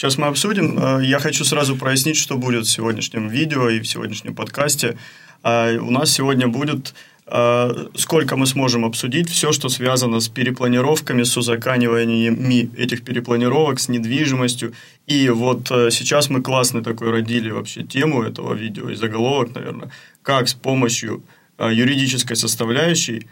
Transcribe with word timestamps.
Сейчас 0.00 0.16
мы 0.16 0.28
обсудим. 0.28 0.78
Э, 0.78 1.04
я 1.04 1.18
хочу 1.18 1.44
сразу 1.44 1.76
прояснить, 1.76 2.16
что 2.16 2.38
будет 2.38 2.64
в 2.64 2.70
сегодняшнем 2.70 3.28
видео 3.28 3.68
и 3.68 3.80
в 3.80 3.86
сегодняшнем 3.86 4.34
подкасте. 4.34 4.96
Э, 5.42 5.76
у 5.76 5.90
нас 5.90 6.10
сегодня 6.10 6.48
будет 6.48 6.94
э, 7.26 7.86
сколько 7.96 8.36
мы 8.36 8.46
сможем 8.46 8.86
обсудить 8.86 9.28
все, 9.28 9.52
что 9.52 9.68
связано 9.68 10.20
с 10.20 10.28
перепланировками, 10.28 11.22
с 11.22 11.36
узаканиваниями 11.36 12.70
этих 12.78 13.04
перепланировок, 13.04 13.78
с 13.78 13.90
недвижимостью. 13.90 14.72
И 15.06 15.28
вот 15.28 15.66
сейчас 15.68 16.30
мы 16.30 16.40
классный 16.40 16.82
такой 16.82 17.10
родили 17.10 17.50
вообще 17.50 17.82
тему 17.82 18.22
этого 18.22 18.54
видео 18.54 18.88
и 18.88 18.94
заголовок, 18.94 19.54
наверное, 19.54 19.90
как 20.22 20.48
с 20.48 20.54
помощью 20.54 21.22
юридической 21.58 22.36
составляющей 22.36 23.26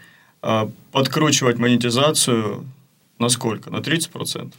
подкручивать 0.91 1.57
монетизацию 1.57 2.63
на 3.17 3.29
сколько? 3.29 3.71
На 3.71 3.77
30%? 3.77 4.53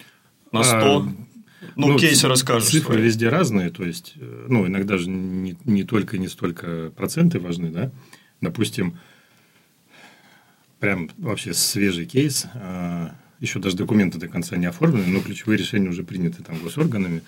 На 0.51 0.63
100%? 0.63 1.30
А, 1.61 1.65
ну, 1.77 1.89
ну 1.89 1.99
кейсы 1.99 2.29
расскажешь. 2.29 2.71
Цифры 2.71 2.95
свои. 2.95 3.05
везде 3.05 3.29
разные, 3.29 3.71
то 3.71 3.85
есть, 3.85 4.15
э, 4.17 4.47
ну, 4.49 4.67
иногда 4.67 4.97
же 4.99 5.09
не, 5.09 5.57
не 5.65 5.85
только 5.85 6.19
не 6.19 6.29
столько 6.29 6.91
проценты 6.97 7.39
важны, 7.39 7.71
да. 7.71 7.91
Допустим, 8.41 8.99
прям 10.79 11.11
вообще 11.19 11.53
свежий 11.53 12.07
кейс, 12.07 12.47
а, 12.55 13.15
еще 13.41 13.59
даже 13.59 13.77
документы 13.77 14.19
до 14.19 14.29
конца 14.29 14.57
не 14.57 14.67
оформлены, 14.67 15.07
но 15.07 15.21
ключевые 15.21 15.59
решения 15.59 15.89
уже 15.89 16.03
приняты 16.03 16.43
там 16.43 16.59
госорганами. 16.59 17.23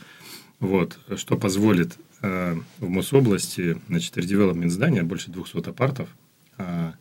Вот, 0.60 0.98
что 1.16 1.36
позволит 1.36 1.98
э, 2.22 2.56
в 2.78 2.88
Мособласти, 2.88 3.78
значит, 3.88 4.16
редевелопмент 4.16 4.72
здания, 4.72 5.02
больше 5.02 5.30
200 5.30 5.68
апартов, 5.68 6.08
э, 6.58 6.92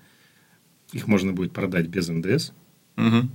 их 0.91 1.07
можно 1.07 1.31
будет 1.31 1.53
продать 1.53 1.87
без 1.87 2.09
НДС. 2.09 2.51
Угу 2.97 3.29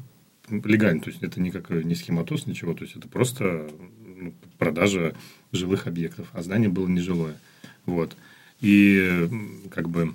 легально, 0.48 1.00
то 1.00 1.10
есть 1.10 1.22
это 1.22 1.40
никакой 1.40 1.84
не 1.84 1.94
схематоз, 1.94 2.46
ничего, 2.46 2.74
то 2.74 2.84
есть 2.84 2.96
это 2.96 3.08
просто 3.08 3.68
ну, 4.16 4.34
продажа 4.58 5.14
жилых 5.52 5.86
объектов, 5.86 6.28
а 6.32 6.42
здание 6.42 6.68
было 6.68 6.88
нежилое. 6.88 7.36
Вот. 7.84 8.16
И 8.60 9.28
как 9.70 9.88
бы 9.88 10.14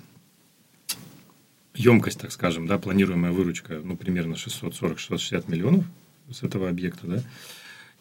емкость, 1.74 2.20
так 2.20 2.32
скажем, 2.32 2.66
да, 2.66 2.78
планируемая 2.78 3.32
выручка, 3.32 3.80
ну, 3.82 3.96
примерно 3.96 4.34
640-660 4.34 5.50
миллионов 5.50 5.84
с 6.30 6.42
этого 6.42 6.68
объекта, 6.68 7.06
да, 7.06 7.22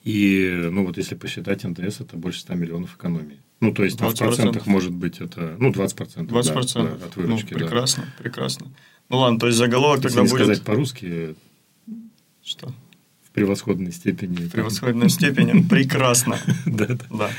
и, 0.03 0.67
ну, 0.71 0.85
вот 0.85 0.97
если 0.97 1.15
посчитать 1.15 1.63
НДС, 1.63 2.01
это 2.01 2.17
больше 2.17 2.39
100 2.41 2.55
миллионов 2.55 2.95
экономии. 2.95 3.39
Ну, 3.59 3.71
то 3.71 3.83
есть, 3.83 3.99
20%. 3.99 4.13
в 4.13 4.17
процентах 4.17 4.65
может 4.65 4.91
быть 4.91 5.21
это, 5.21 5.55
ну, 5.59 5.69
20%, 5.69 6.25
20% 6.25 6.73
да, 6.73 6.95
да, 6.95 7.05
от 7.05 7.15
выручки. 7.15 7.53
Ну, 7.53 7.59
прекрасно, 7.59 8.03
да. 8.05 8.23
прекрасно. 8.23 8.67
Ну, 9.09 9.17
ладно, 9.17 9.39
то 9.39 9.45
есть, 9.45 9.59
заголовок 9.59 10.03
если 10.03 10.09
тогда 10.09 10.23
не 10.23 10.29
будет... 10.29 10.39
сказать 10.39 10.63
по-русски, 10.63 11.35
что? 12.43 12.73
В 13.23 13.31
превосходной 13.31 13.91
степени. 13.91 14.35
В 14.35 14.51
превосходной 14.51 15.09
степени. 15.09 15.63
Прекрасно. 15.67 16.37
Да, 16.65 16.87
да. 17.09 17.29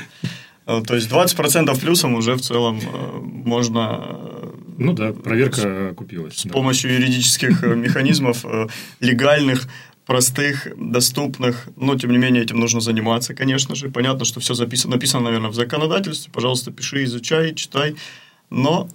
Э, 0.65 0.81
то 0.85 0.95
есть 0.95 1.09
20% 1.09 1.79
плюсом 1.79 2.15
уже 2.15 2.35
в 2.35 2.41
целом 2.41 2.79
э, 2.79 3.19
можно... 3.21 3.99
Э, 4.01 4.49
ну 4.77 4.93
да, 4.93 5.13
проверка 5.13 5.89
окупилась. 5.89 6.35
С 6.37 6.47
помощью 6.47 6.93
юридических 6.93 7.61
механизмов 7.63 8.43
легальных, 8.99 9.67
простых, 10.05 10.67
доступных. 10.77 11.69
Но, 11.75 11.97
тем 11.97 12.11
не 12.11 12.17
менее, 12.17 12.43
этим 12.43 12.59
нужно 12.59 12.81
заниматься, 12.81 13.35
конечно 13.35 13.75
же. 13.75 13.89
Понятно, 13.89 14.25
что 14.25 14.39
все 14.39 14.53
записано, 14.55 14.95
написано, 14.95 15.25
наверное, 15.25 15.51
в 15.51 15.55
законодательстве. 15.55 16.31
Пожалуйста, 16.33 16.71
пиши, 16.71 17.03
изучай, 17.03 17.53
читай. 17.53 17.95
Но... 18.49 18.89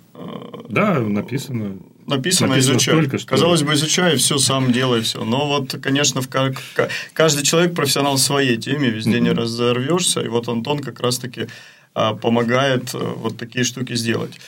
Да, 0.69 1.00
написано 1.00 1.78
написано, 2.09 2.48
написано 2.48 2.75
изучай. 2.75 2.95
Столько, 2.95 3.19
что... 3.19 3.28
Казалось 3.28 3.62
бы, 3.62 3.75
изучай, 3.75 4.17
все 4.17 4.39
сам 4.39 4.73
делай, 4.73 5.03
все. 5.03 5.25
Но 5.25 5.47
вот, 5.47 5.77
конечно, 5.83 6.23
в 6.23 6.28
каждый 7.12 7.45
человек 7.45 7.75
профессионал 7.75 8.17
в 8.17 8.20
своей 8.20 8.56
теме, 8.56 8.91
везде 8.91 9.19
mm-hmm. 9.19 9.20
не 9.20 9.31
разорвешься. 9.31 10.20
И 10.20 10.28
вот 10.28 10.48
Антон 10.48 10.81
как 10.81 11.00
раз-таки 11.00 11.47
а, 11.95 12.15
помогает 12.15 12.95
э, 12.95 12.98
вот 12.98 13.37
такие 13.37 13.65
штуки 13.65 13.95
сделать. 13.95 14.41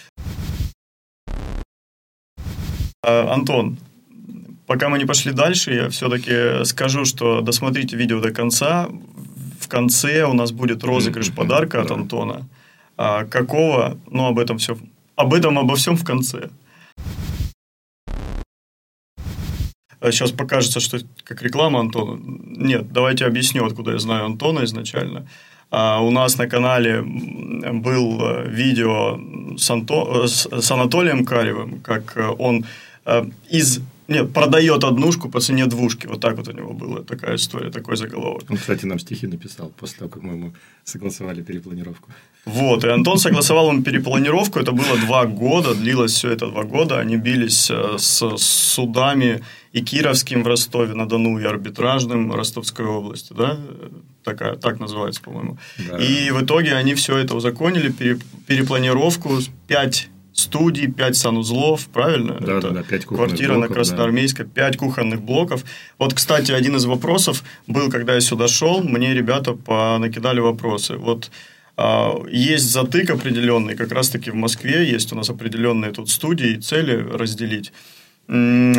А, 3.03 3.35
Антон, 3.35 3.77
пока 4.67 4.89
мы 4.89 4.99
не 4.99 5.05
пошли 5.07 5.33
дальше, 5.33 5.75
я 5.75 5.89
все-таки 5.91 6.65
скажу, 6.65 7.05
что 7.05 7.41
досмотрите 7.41 7.97
видео 7.97 8.21
до 8.21 8.33
конца. 8.33 8.89
В 9.59 9.69
конце 9.69 10.25
у 10.25 10.33
нас 10.33 10.53
будет 10.53 10.85
розыгрыш 10.85 11.29
mm-hmm. 11.29 11.35
подарка 11.35 11.83
от 11.83 11.91
Антона. 11.91 12.49
А, 12.97 13.25
какого? 13.25 13.99
Ну, 14.11 14.27
об 14.27 14.39
этом 14.39 14.59
все. 14.59 14.77
Об 15.17 15.35
этом 15.35 15.59
обо 15.59 15.75
всем 15.75 15.97
в 15.97 16.05
конце. 16.05 16.51
Сейчас 20.03 20.33
покажется, 20.33 20.81
что 20.81 20.99
как 21.25 21.43
реклама 21.43 21.81
Антона. 21.81 22.19
Нет, 22.23 22.93
давайте 22.93 23.27
объясню, 23.27 23.65
откуда 23.65 23.93
я 23.93 23.99
знаю 23.99 24.25
Антона 24.25 24.65
изначально. 24.65 25.27
А 25.71 26.01
у 26.01 26.11
нас 26.11 26.39
на 26.39 26.49
канале 26.49 27.03
был 27.03 28.21
э, 28.21 28.49
видео 28.49 29.21
с, 29.57 29.71
Анто... 29.71 30.27
с 30.27 30.71
Анатолием 30.73 31.25
Каревым, 31.25 31.81
как 31.81 32.17
э, 32.17 32.29
он 32.39 32.65
э, 33.07 33.25
из 33.49 33.81
нет, 34.11 34.33
продает 34.33 34.85
однушку 34.85 35.31
по 35.31 35.41
цене 35.41 35.67
двушки. 35.67 36.07
Вот 36.07 36.21
так 36.21 36.37
вот 36.37 36.49
у 36.49 36.53
него 36.53 36.73
была 36.73 37.03
такая 37.03 37.37
история, 37.37 37.71
такой 37.71 37.97
заголовок. 37.97 38.43
Он, 38.51 38.57
кстати, 38.57 38.85
нам 38.85 38.99
стихи 38.99 39.27
написал 39.27 39.71
после 39.71 39.99
того, 39.99 40.11
как 40.11 40.23
мы 40.23 40.35
ему 40.35 40.53
согласовали 40.85 41.43
перепланировку. 41.43 42.11
Вот, 42.45 42.85
и 42.85 42.89
Антон 42.89 43.19
согласовал 43.19 43.71
ему 43.71 43.83
перепланировку. 43.83 44.59
Это 44.59 44.73
было 44.73 44.99
два 44.99 45.27
года, 45.27 45.75
длилось 45.75 46.13
все 46.13 46.31
это 46.31 46.49
два 46.49 46.65
года. 46.65 46.99
Они 46.99 47.17
бились 47.17 47.71
с 47.71 48.37
судами 48.37 49.43
и 49.73 49.81
Кировским 49.83 50.43
в 50.43 50.47
Ростове-на-Дону, 50.47 51.39
и 51.39 51.45
арбитражным 51.45 52.33
Ростовской 52.35 52.87
области, 52.87 53.33
да, 53.33 53.61
такая, 54.25 54.57
так 54.57 54.81
называется, 54.81 55.23
по-моему. 55.23 55.59
Да. 55.89 55.99
И 55.99 56.33
в 56.33 56.43
итоге 56.43 56.75
они 56.75 56.95
все 56.95 57.17
это 57.17 57.37
узаконили, 57.37 57.93
перепланировку, 58.47 59.39
пять 59.69 60.09
студий, 60.41 60.91
пять 60.91 61.17
санузлов, 61.17 61.87
правильно? 61.89 62.39
Да, 62.41 62.59
это 62.59 62.69
да, 62.69 62.75
да, 62.75 62.83
5 62.83 63.07
Квартира 63.07 63.55
блоков, 63.55 63.69
на 63.69 63.75
Красноармейской, 63.75 64.45
да. 64.47 64.51
5 64.69 64.77
кухонных 64.77 65.23
блоков. 65.23 65.65
Вот, 65.99 66.15
кстати, 66.15 66.53
один 66.53 66.77
из 66.77 66.85
вопросов 66.85 67.45
был, 67.67 67.91
когда 67.91 68.15
я 68.15 68.21
сюда 68.21 68.49
шел, 68.49 68.83
мне 68.83 69.15
ребята 69.15 69.53
накидали 69.99 70.41
вопросы. 70.41 70.97
Вот 70.97 71.31
а, 71.77 72.15
есть 72.31 72.71
затык 72.71 73.11
определенный, 73.11 73.77
как 73.77 73.93
раз-таки 73.93 74.31
в 74.31 74.35
Москве 74.35 74.89
есть 74.89 75.13
у 75.13 75.17
нас 75.17 75.31
определенные 75.31 75.93
тут 75.93 76.11
студии, 76.11 76.57
цели 76.57 76.95
разделить 76.97 77.73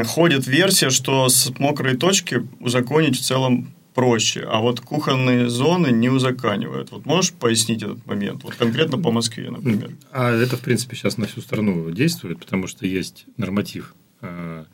ходит 0.06 0.48
версия, 0.48 0.90
что 0.90 1.28
с 1.28 1.52
мокрой 1.60 1.98
точки 1.98 2.48
узаконить 2.62 3.20
в 3.20 3.22
целом 3.22 3.74
проще, 3.94 4.42
а 4.42 4.60
вот 4.62 4.80
кухонные 4.80 5.50
зоны 5.50 5.88
не 5.88 6.10
узаканивают. 6.10 6.92
Вот 6.92 7.06
можешь 7.06 7.34
пояснить 7.34 7.84
этот 7.84 8.06
момент? 8.06 8.44
Вот 8.44 8.56
конкретно 8.56 8.98
по 8.98 9.12
Москве, 9.12 9.50
например. 9.50 9.92
А 10.12 10.32
это, 10.32 10.58
в 10.58 10.62
принципе, 10.62 10.96
сейчас 10.96 11.18
на 11.18 11.28
всю 11.28 11.42
страну 11.42 11.90
действует, 11.92 12.40
потому 12.40 12.68
что 12.68 12.86
есть 12.86 13.26
норматив. 13.38 13.96
А, 14.22 14.66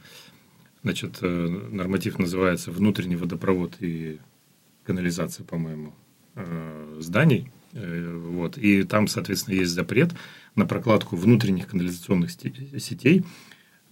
значит, 0.84 1.18
э, 1.22 1.48
норматив 1.72 2.20
называется 2.20 2.72
внутренний 2.72 3.16
водопровод 3.16 3.76
и 3.80 4.20
канализация, 4.84 5.44
по-моему, 5.44 5.94
э, 6.36 6.98
зданий. 7.00 7.52
Э, 7.74 8.14
вот. 8.16 8.58
И 8.58 8.84
там, 8.84 9.08
соответственно, 9.08 9.56
есть 9.56 9.72
запрет 9.72 10.12
на 10.56 10.66
прокладку 10.66 11.16
внутренних 11.16 11.68
канализационных 11.68 12.32
сетей 12.32 13.24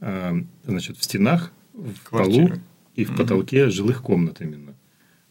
Э, 0.01 0.33
значит, 0.65 0.97
в 0.97 1.03
стенах, 1.03 1.51
в 1.73 2.03
Квартиры. 2.03 2.47
полу 2.47 2.61
и 2.95 3.05
в 3.05 3.11
mm 3.11 3.17
потолке 3.17 3.69
жилых 3.69 4.01
комнат 4.01 4.41
именно. 4.41 4.75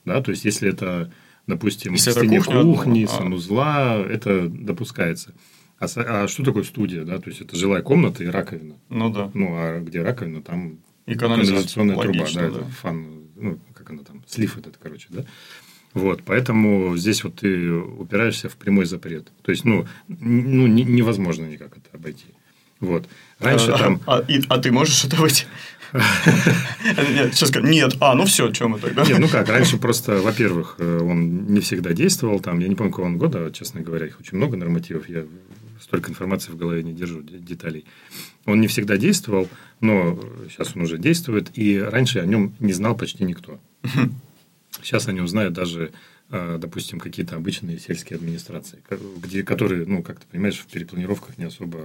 Да, 0.04 0.22
то 0.22 0.31
есть, 0.31 0.44
если 0.44 0.69
это, 0.69 1.12
допустим, 1.47 1.92
если 1.92 2.10
в 2.10 2.15
стене 2.15 2.38
кухня, 2.38 2.62
кухни, 2.62 3.04
а. 3.04 3.09
санузла, 3.09 3.97
это 3.98 4.48
допускается. 4.48 5.34
А, 5.78 5.87
а 5.97 6.28
что 6.28 6.44
такое 6.44 6.62
студия? 6.62 7.04
Да? 7.04 7.19
То 7.19 7.31
есть, 7.31 7.41
это 7.41 7.56
жилая 7.56 7.82
комната 7.82 8.22
и 8.22 8.26
раковина. 8.26 8.76
Ну, 8.88 9.10
да. 9.10 9.31
Ну, 9.34 9.54
а 9.56 9.81
где 9.81 10.03
раковина, 10.03 10.43
там 10.43 10.78
и 11.06 11.14
канализационная 11.14 11.97
труба. 11.97 12.25
Да, 12.34 12.41
да. 12.41 12.47
Это 12.47 12.64
фан, 12.64 13.25
ну, 13.37 13.59
как 13.75 13.91
она 13.91 14.03
там, 14.03 14.22
слив 14.26 14.56
этот, 14.59 14.76
короче, 14.76 15.06
да. 15.10 15.25
Вот, 15.93 16.22
поэтому 16.25 16.97
здесь 16.97 17.22
вот 17.22 17.37
ты 17.37 17.70
упираешься 17.72 18.48
в 18.48 18.56
прямой 18.56 18.84
запрет. 18.84 19.31
То 19.43 19.52
есть, 19.52 19.64
ну, 19.64 19.87
ну 20.08 20.67
невозможно 20.67 21.44
никак 21.44 21.76
это 21.76 21.88
обойти. 21.93 22.26
Вот. 22.81 23.08
Раньше 23.38 23.70
а, 23.70 23.78
там... 23.78 24.00
А, 24.06 24.20
и, 24.26 24.43
а 24.49 24.58
ты 24.58 24.73
можешь 24.73 25.05
это 25.05 25.17
быть? 25.17 25.46
Нет, 25.94 27.35
сейчас 27.35 27.55
нет, 27.55 27.96
а, 28.00 28.14
ну 28.14 28.25
все, 28.25 28.50
чем 28.50 28.73
мы 28.73 28.81
тогда? 28.81 29.05
Нет, 29.05 29.19
ну 29.20 29.29
как, 29.29 29.49
раньше 29.49 29.79
просто, 29.79 30.20
во-первых, 30.20 30.75
э, 30.79 30.99
он 31.00 31.46
не 31.46 31.61
всегда 31.61 31.93
действовал, 31.93 32.41
там, 32.41 32.58
я 32.58 32.67
не 32.67 32.75
помню, 32.75 32.91
какого 32.91 33.06
он 33.06 33.17
года, 33.17 33.52
честно 33.52 33.81
говоря, 33.81 34.06
их 34.06 34.19
очень 34.19 34.37
много 34.37 34.56
нормативов, 34.56 35.08
я 35.08 35.25
столько 35.81 36.11
информации 36.11 36.50
в 36.50 36.56
голове 36.56 36.82
не 36.82 36.93
держу, 36.93 37.23
деталей. 37.23 37.85
Он 38.44 38.61
не 38.61 38.67
всегда 38.67 38.96
действовал, 38.96 39.49
но 39.81 40.19
сейчас 40.49 40.75
он 40.75 40.82
уже 40.82 40.99
действует, 40.99 41.56
и 41.56 41.79
раньше 41.79 42.19
о 42.19 42.26
нем 42.26 42.55
не 42.58 42.73
знал 42.73 42.97
почти 42.97 43.25
никто. 43.25 43.61
Сейчас 44.82 45.06
о 45.06 45.12
нем 45.12 45.29
знают 45.29 45.55
даже, 45.55 45.93
э, 46.31 46.58
допустим, 46.61 46.99
какие-то 46.99 47.37
обычные 47.37 47.79
сельские 47.79 48.17
администрации, 48.17 48.81
где, 49.19 49.44
которые, 49.44 49.87
ну, 49.87 50.02
как 50.02 50.19
ты 50.19 50.26
понимаешь, 50.31 50.58
в 50.58 50.67
перепланировках 50.67 51.38
не 51.38 51.44
особо 51.44 51.79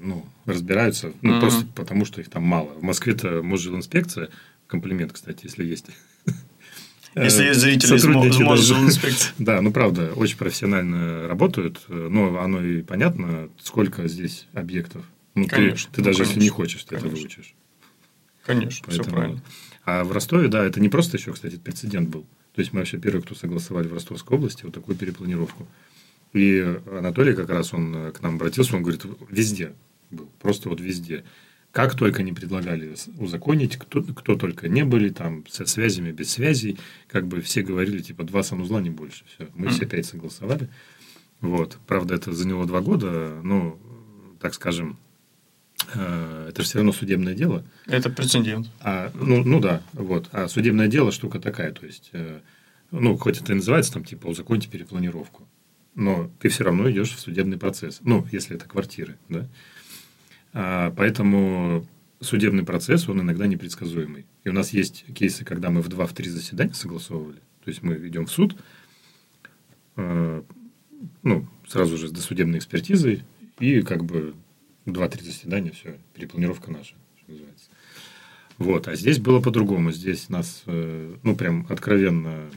ну, 0.00 0.26
разбираются, 0.46 1.12
ну, 1.22 1.34
mm-hmm. 1.34 1.40
просто 1.40 1.66
потому, 1.74 2.04
что 2.04 2.20
их 2.20 2.28
там 2.28 2.42
мало. 2.42 2.70
В 2.74 2.82
Москве-то 2.82 3.42
может 3.42 3.74
инспекция, 3.74 4.28
комплимент, 4.66 5.12
кстати, 5.12 5.44
если 5.44 5.64
есть. 5.64 5.86
Если 7.16 7.44
есть 7.44 7.60
зрители 7.60 7.96
из 7.96 8.38
Мосинспекции. 8.38 9.30
Да, 9.38 9.60
ну 9.60 9.72
правда, 9.72 10.12
очень 10.14 10.36
профессионально 10.36 11.26
работают, 11.26 11.84
но 11.88 12.38
оно 12.38 12.62
и 12.62 12.82
понятно, 12.82 13.48
сколько 13.60 14.06
здесь 14.06 14.46
объектов. 14.52 15.04
Ну, 15.34 15.46
конечно, 15.48 15.90
ты, 15.90 15.96
ты 15.96 16.00
ну, 16.02 16.04
даже 16.06 16.18
конечно, 16.18 16.32
если 16.32 16.44
не 16.44 16.48
хочешь, 16.50 16.84
ты 16.84 16.96
конечно. 16.96 17.06
это 17.06 17.16
выучишь. 17.16 17.54
Конечно, 18.44 18.84
Поэтому... 18.86 19.02
все 19.04 19.12
правильно. 19.12 19.42
А 19.84 20.04
в 20.04 20.12
Ростове, 20.12 20.48
да, 20.48 20.64
это 20.64 20.80
не 20.80 20.88
просто 20.88 21.16
еще, 21.16 21.32
кстати, 21.32 21.56
прецедент 21.56 22.08
был. 22.08 22.26
То 22.54 22.60
есть 22.60 22.72
мы 22.72 22.80
вообще 22.80 22.98
первые, 22.98 23.22
кто 23.22 23.34
согласовали 23.34 23.88
в 23.88 23.94
Ростовской 23.94 24.36
области 24.36 24.64
вот 24.64 24.74
такую 24.74 24.96
перепланировку. 24.96 25.66
И 26.32 26.60
Анатолий 26.86 27.34
как 27.34 27.48
раз 27.50 27.74
он 27.74 28.12
к 28.12 28.20
нам 28.22 28.36
обратился, 28.36 28.76
он 28.76 28.82
говорит, 28.82 29.04
везде 29.30 29.72
был, 30.10 30.30
просто 30.38 30.68
вот 30.68 30.80
везде. 30.80 31.24
Как 31.72 31.94
только 31.94 32.24
не 32.24 32.32
предлагали 32.32 32.96
узаконить, 33.16 33.76
кто, 33.76 34.02
кто 34.02 34.34
только 34.34 34.68
не 34.68 34.84
были, 34.84 35.10
там, 35.10 35.46
со 35.48 35.66
связями, 35.66 36.10
без 36.10 36.30
связей, 36.32 36.78
как 37.06 37.28
бы 37.28 37.40
все 37.40 37.62
говорили, 37.62 38.02
типа, 38.02 38.24
два 38.24 38.42
санузла, 38.42 38.80
не 38.80 38.90
больше. 38.90 39.24
Все. 39.26 39.48
Мы 39.54 39.68
все 39.68 39.86
пять 39.86 40.06
согласовали. 40.06 40.68
Вот. 41.40 41.78
Правда, 41.86 42.16
это 42.16 42.32
заняло 42.32 42.66
два 42.66 42.80
года, 42.80 43.40
но, 43.44 43.78
так 44.40 44.54
скажем, 44.54 44.98
э, 45.94 46.46
это 46.50 46.62
же 46.62 46.68
все 46.68 46.78
равно 46.78 46.92
судебное 46.92 47.34
дело. 47.34 47.64
Это 47.86 48.10
прецедент. 48.10 48.68
А, 48.80 49.12
ну, 49.14 49.44
ну 49.44 49.60
да, 49.60 49.82
вот. 49.92 50.28
А 50.32 50.48
судебное 50.48 50.88
дело 50.88 51.12
штука 51.12 51.38
такая, 51.38 51.70
то 51.70 51.86
есть, 51.86 52.10
э, 52.12 52.40
ну, 52.90 53.16
хоть 53.16 53.40
это 53.40 53.52
и 53.52 53.56
называется 53.56 53.92
там, 53.92 54.04
типа, 54.04 54.26
узаконьте 54.26 54.68
перепланировку, 54.68 55.46
но 55.94 56.30
ты 56.40 56.48
все 56.48 56.64
равно 56.64 56.90
идешь 56.90 57.12
в 57.14 57.20
судебный 57.20 57.58
процесс. 57.58 58.00
Ну, 58.02 58.26
если 58.32 58.56
это 58.56 58.66
квартиры, 58.66 59.16
да. 59.28 59.48
А, 60.52 60.92
поэтому 60.96 61.86
судебный 62.20 62.64
процесс, 62.64 63.08
он 63.08 63.20
иногда 63.20 63.46
непредсказуемый. 63.46 64.26
И 64.44 64.48
у 64.48 64.52
нас 64.52 64.72
есть 64.72 65.04
кейсы, 65.14 65.44
когда 65.44 65.70
мы 65.70 65.80
в 65.82 65.88
два, 65.88 66.06
в 66.06 66.12
три 66.12 66.28
заседания 66.28 66.74
согласовывали. 66.74 67.38
То 67.64 67.70
есть, 67.70 67.82
мы 67.82 67.96
идем 68.06 68.26
в 68.26 68.30
суд, 68.30 68.56
а, 69.96 70.44
ну, 71.22 71.46
сразу 71.66 71.96
же 71.96 72.08
с 72.08 72.12
досудебной 72.12 72.58
экспертизой, 72.58 73.22
и 73.58 73.82
как 73.82 74.04
бы 74.04 74.34
два-три 74.86 75.24
заседания, 75.24 75.70
все, 75.72 75.98
перепланировка 76.14 76.70
наша, 76.70 76.94
что 77.18 77.32
называется. 77.32 77.70
Вот, 78.58 78.88
а 78.88 78.96
здесь 78.96 79.18
было 79.18 79.40
по-другому. 79.40 79.90
Здесь 79.90 80.28
нас, 80.28 80.62
э, 80.66 81.14
ну, 81.22 81.34
прям 81.34 81.66
откровенно 81.70 82.50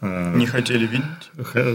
не 0.00 0.46
хотели 0.46 0.86
видеть? 0.86 1.74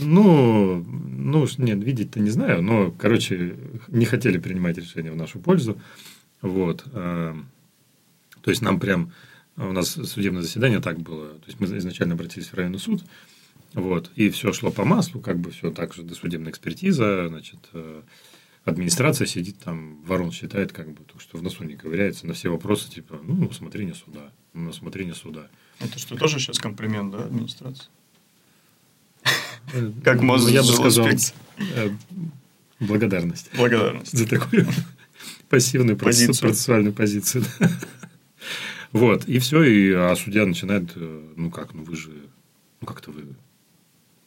Ну, 0.00 0.84
ну, 0.84 1.46
нет, 1.58 1.82
видеть-то 1.82 2.20
не 2.20 2.30
знаю, 2.30 2.62
но, 2.62 2.90
короче, 2.90 3.56
не 3.88 4.06
хотели 4.06 4.38
принимать 4.38 4.78
решение 4.78 5.12
в 5.12 5.16
нашу 5.16 5.40
пользу. 5.40 5.80
Вот. 6.40 6.84
А, 6.92 7.36
то 8.42 8.50
есть, 8.50 8.62
нам 8.62 8.80
прям... 8.80 9.12
У 9.58 9.72
нас 9.72 9.88
судебное 9.88 10.42
заседание 10.42 10.80
так 10.80 10.98
было. 10.98 11.30
То 11.30 11.46
есть, 11.46 11.60
мы 11.60 11.66
изначально 11.78 12.14
обратились 12.14 12.48
в 12.48 12.54
районный 12.54 12.78
суд, 12.78 13.02
вот, 13.72 14.10
и 14.16 14.30
все 14.30 14.52
шло 14.52 14.70
по 14.70 14.84
маслу, 14.84 15.20
как 15.20 15.38
бы 15.38 15.50
все 15.50 15.70
так 15.70 15.92
же 15.92 16.02
досудебная 16.02 16.50
экспертиза, 16.50 17.28
значит, 17.28 17.58
э, 17.74 18.02
администрация 18.64 19.26
сидит 19.26 19.58
там, 19.58 20.02
ворон 20.02 20.30
считает, 20.32 20.72
как 20.72 20.92
бы, 20.92 21.04
то, 21.04 21.18
что 21.18 21.36
в 21.36 21.42
носу 21.42 21.64
не 21.64 21.74
ковыряется 21.74 22.26
на 22.26 22.32
все 22.32 22.48
вопросы, 22.48 22.90
типа, 22.90 23.20
ну, 23.22 23.34
на 23.34 23.46
усмотрение 23.46 23.94
суда, 23.94 24.32
на 24.54 24.70
усмотрение 24.70 25.14
суда. 25.14 25.48
Это 25.78 25.98
что, 25.98 26.16
тоже 26.16 26.38
сейчас 26.38 26.58
комплимент, 26.58 27.12
да, 27.12 27.24
администрации? 27.24 27.86
Как 30.04 30.22
можно 30.22 30.48
Я 30.48 30.62
бы 30.62 30.68
сказал, 30.68 31.06
э, 31.06 31.90
благодарность. 32.80 33.50
Благодарность. 33.54 34.16
За 34.16 34.26
такую 34.26 34.66
пассивную 35.48 35.96
процессуальную 35.96 36.92
позицию. 36.92 37.44
Вот, 38.92 39.28
и 39.28 39.38
все, 39.40 39.62
и 39.62 39.92
а 39.92 40.14
судья 40.16 40.46
начинает, 40.46 40.92
э, 40.94 41.32
ну 41.36 41.50
как, 41.50 41.74
ну 41.74 41.82
вы 41.82 41.96
же, 41.96 42.12
ну 42.80 42.86
как-то 42.86 43.10
вы 43.10 43.26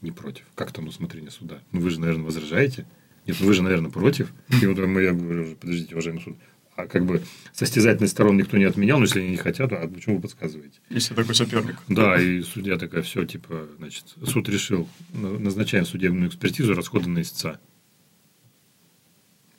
не 0.02 0.12
против, 0.12 0.44
как 0.54 0.72
там 0.72 0.88
усмотрение 0.88 1.32
суда? 1.32 1.60
Ну 1.72 1.80
вы 1.80 1.90
же, 1.90 2.00
наверное, 2.00 2.26
возражаете? 2.26 2.86
Нет, 3.26 3.38
ну 3.40 3.48
вы 3.48 3.54
же, 3.54 3.64
наверное, 3.64 3.90
против. 3.90 4.32
И 4.62 4.66
вот 4.68 4.78
я 4.78 5.14
говорю, 5.14 5.56
подождите, 5.56 5.96
уважаемый 5.96 6.22
суд, 6.22 6.38
а 6.80 6.88
как 6.88 7.06
бы 7.06 7.22
состязательность 7.52 8.14
сторон 8.14 8.38
никто 8.38 8.58
не 8.58 8.64
отменял, 8.64 9.00
но 9.00 9.06
если 9.06 9.20
они 9.20 9.32
не 9.32 9.38
хотят, 9.38 9.72
а 9.74 9.88
почему 9.88 10.16
вы 10.16 10.22
подсказываете? 10.22 10.80
Если 10.90 11.14
такой 11.14 11.36
соперник. 11.36 11.76
Да, 11.90 12.20
и 12.20 12.42
судья 12.42 12.78
такая, 12.78 13.02
все, 13.02 13.26
типа, 13.26 13.68
значит, 13.78 14.06
суд 14.26 14.48
решил, 14.48 14.88
назначаем 15.14 15.86
судебную 15.86 16.30
экспертизу, 16.30 16.74
расходы 16.74 17.10
на 17.10 17.22
истца. 17.22 17.60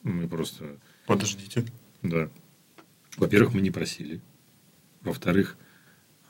Мы 0.02 0.28
просто... 0.28 0.78
Подождите. 1.06 1.67
Да. 2.02 2.31
Во-первых, 3.17 3.52
мы 3.52 3.61
не 3.61 3.70
просили. 3.70 4.23
Во-вторых, 5.02 5.58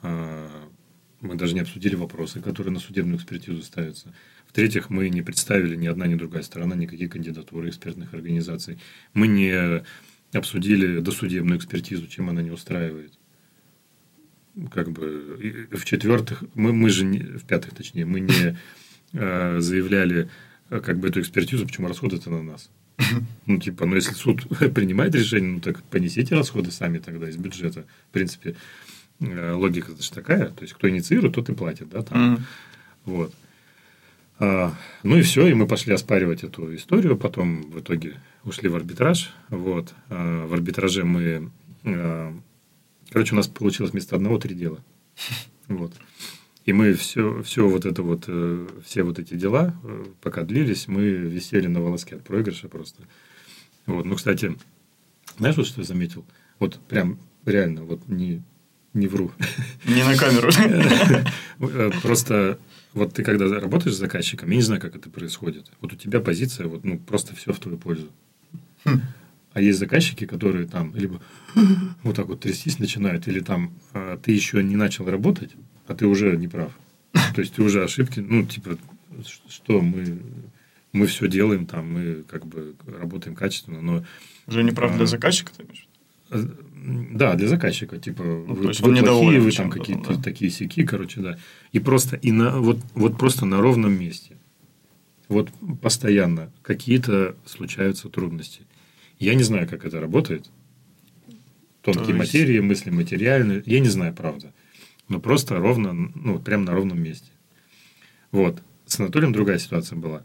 а, 0.03 0.69
мы 1.21 1.37
даже 1.37 1.55
не 1.55 1.61
обсудили 1.61 1.95
вопросы, 1.95 2.41
которые 2.41 2.73
на 2.73 2.81
судебную 2.81 3.19
экспертизу 3.19 3.63
ставятся. 3.63 4.13
В-третьих, 4.49 4.91
мы 4.91 5.09
не 5.09 5.23
представили 5.23 5.77
ни 5.77 5.87
одна, 5.87 6.09
ни 6.09 6.17
другая 6.17 6.43
сторона 6.43 6.75
никакие 6.75 7.09
кандидатуры 7.09 7.69
экспертных 7.69 8.13
организаций. 8.15 8.81
Мы 9.15 9.29
не 9.29 9.85
обсудили 10.33 11.01
досудебную 11.01 11.59
экспертизу, 11.59 12.07
чем 12.07 12.29
она 12.29 12.43
не 12.43 12.51
устраивает. 12.51 13.13
Как 14.73 14.91
бы, 14.91 15.69
в-четвертых, 15.71 16.45
мы, 16.55 16.73
мы 16.73 16.91
же, 16.91 17.05
не, 17.05 17.19
в 17.19 17.45
пятых 17.45 17.75
точнее, 17.75 18.05
мы 18.05 18.21
не 18.21 18.57
э, 19.13 19.61
заявляли 19.61 20.29
э, 20.71 20.81
как 20.81 20.99
бы 20.99 21.09
эту 21.09 21.21
экспертизу, 21.21 21.67
почему 21.67 21.89
расходы 21.89 22.17
это 22.17 22.31
на 22.31 22.43
нас. 22.43 22.71
Ну, 23.47 23.59
типа, 23.59 23.87
ну, 23.87 23.97
если 23.97 24.13
суд 24.13 24.47
принимает 24.75 25.15
решение, 25.15 25.55
ну, 25.55 25.61
так 25.61 25.83
понесите 25.85 26.35
расходы 26.35 26.71
сами 26.71 26.99
тогда 26.99 27.29
из 27.29 27.37
бюджета. 27.37 27.85
В 28.09 28.13
принципе, 28.13 28.57
э, 29.21 29.53
логика 29.53 29.93
же 30.01 30.13
такая. 30.13 30.49
То 30.51 30.63
есть, 30.63 30.75
кто 30.75 30.89
инициирует, 30.89 31.35
тот 31.35 31.49
и 31.49 31.55
платит, 31.55 31.89
да, 31.89 32.03
там. 32.03 32.35
Mm-hmm. 32.35 32.41
Вот. 33.07 33.35
А, 34.41 34.75
ну 35.03 35.19
и 35.19 35.23
все, 35.23 35.47
и 35.47 35.55
мы 35.55 35.67
пошли 35.67 35.93
оспаривать 35.93 36.45
эту 36.45 36.75
историю. 36.75 37.17
Потом 37.17 37.71
в 37.71 37.81
итоге 37.81 38.17
ушли 38.45 38.69
в 38.69 38.77
арбитраж. 38.77 39.33
Вот. 39.49 39.95
А 40.09 40.47
в 40.47 40.55
арбитраже 40.55 41.05
мы... 41.05 41.51
А, 41.85 42.35
короче, 43.11 43.35
у 43.35 43.37
нас 43.37 43.49
получилось 43.49 43.93
вместо 43.93 44.17
одного 44.17 44.39
три 44.39 44.55
дела. 44.55 44.79
Вот. 45.69 45.93
И 46.67 46.73
мы 46.73 46.95
все, 46.95 47.43
все 47.43 47.69
вот 47.69 47.87
это 47.87 48.03
вот, 48.03 48.25
э, 48.27 48.69
все 48.85 49.05
вот 49.05 49.21
эти 49.21 49.35
дела, 49.35 49.73
э, 49.85 50.05
пока 50.21 50.43
длились, 50.43 50.89
мы 50.89 51.05
висели 51.05 51.69
на 51.69 51.81
волоске 51.81 52.17
от 52.17 52.25
проигрыша 52.25 52.69
просто. 52.69 53.05
Вот. 53.87 54.05
Ну, 54.05 54.17
кстати, 54.17 54.57
знаешь, 55.39 55.57
вот 55.57 55.67
что 55.67 55.81
я 55.81 55.87
заметил? 55.87 56.25
Вот 56.59 56.81
прям 56.89 57.19
реально, 57.47 57.85
вот 57.85 58.07
не, 58.09 58.43
не 58.95 59.07
вру. 59.07 59.31
Не 59.87 60.05
на 60.05 60.17
камеру. 60.17 60.51
Э, 61.61 61.91
просто 62.03 62.59
вот 62.95 63.13
ты 63.13 63.23
когда 63.23 63.47
работаешь 63.61 63.95
с 63.95 63.99
заказчиком, 63.99 64.51
я 64.51 64.57
не 64.57 64.63
знаю, 64.63 64.81
как 64.81 64.97
это 64.97 65.11
происходит. 65.11 65.71
Вот 65.81 65.93
у 65.93 65.97
тебя 65.97 66.21
позиция, 66.21 66.67
вот, 66.67 66.85
ну, 66.85 66.99
просто 66.99 67.37
все 67.37 67.53
в 67.53 67.59
твою 67.59 67.77
пользу. 67.77 68.11
Хм. 68.85 69.01
А 69.53 69.61
есть 69.61 69.79
заказчики, 69.79 70.27
которые 70.27 70.67
там 70.67 70.95
либо 70.95 71.21
вот 72.03 72.17
так 72.17 72.27
вот 72.27 72.41
трястись 72.41 72.79
начинают, 72.79 73.27
или 73.27 73.41
там 73.41 73.73
а, 73.93 74.17
ты 74.17 74.33
еще 74.33 74.63
не 74.63 74.77
начал 74.77 75.07
работать, 75.07 75.53
а 75.87 75.95
ты 75.95 76.07
уже 76.07 76.37
не 76.37 76.49
прав. 76.49 76.73
То 77.35 77.41
есть 77.41 77.55
ты 77.55 77.63
уже 77.63 77.83
ошибки, 77.83 78.21
ну, 78.21 78.45
типа, 78.45 78.79
что 79.49 79.81
мы, 79.81 80.21
мы 80.93 81.07
все 81.07 81.29
делаем, 81.29 81.67
там, 81.67 81.93
мы 81.93 82.23
как 82.23 82.47
бы 82.47 82.75
работаем 82.87 83.35
качественно, 83.35 83.81
но... 83.81 84.05
Уже 84.47 84.63
не 84.63 84.71
прав 84.71 84.93
а, 84.93 84.97
для 84.97 85.07
заказчика, 85.07 85.53
ты 85.57 85.65
имеешь? 85.65 85.89
Э, 86.31 86.45
да, 87.13 87.35
для 87.35 87.49
заказчика, 87.49 87.99
типа, 87.99 88.23
ну, 88.23 88.55
вы, 88.55 88.73
вы 88.73 88.97
плохие, 88.97 89.41
вы 89.41 89.53
там 89.53 89.71
какие-то 89.71 90.15
да. 90.15 90.23
такие 90.23 90.51
сики, 90.51 90.87
короче, 90.87 91.21
да. 91.21 91.39
И 91.73 91.81
просто, 91.81 92.17
и 92.17 92.31
на, 92.31 92.59
вот, 92.59 92.79
вот 92.95 93.19
просто 93.19 93.47
на 93.47 93.61
ровном 93.61 93.99
месте. 93.99 94.37
Вот 95.29 95.51
постоянно 95.81 96.51
какие-то 96.63 97.37
случаются 97.47 98.09
трудности. 98.09 98.63
Я 99.21 99.35
не 99.35 99.43
знаю, 99.45 99.69
как 99.69 99.85
это 99.85 100.01
работает. 100.01 100.51
Тонкие 101.83 102.09
есть... 102.09 102.19
материи, 102.19 102.59
мысли 102.59 102.91
материальные. 102.91 103.63
Я 103.67 103.81
не 103.81 103.89
знаю, 103.89 104.15
правда. 104.15 104.53
Но 105.09 105.21
просто 105.21 105.59
ровно, 105.59 105.93
ну, 105.93 106.39
прямо 106.39 106.65
на 106.65 106.73
ровном 106.73 107.01
месте. 107.01 107.31
Вот. 108.33 108.63
С 108.87 108.99
Анатолием 108.99 109.33
другая 109.33 109.59
ситуация 109.59 109.97
была. 109.97 110.23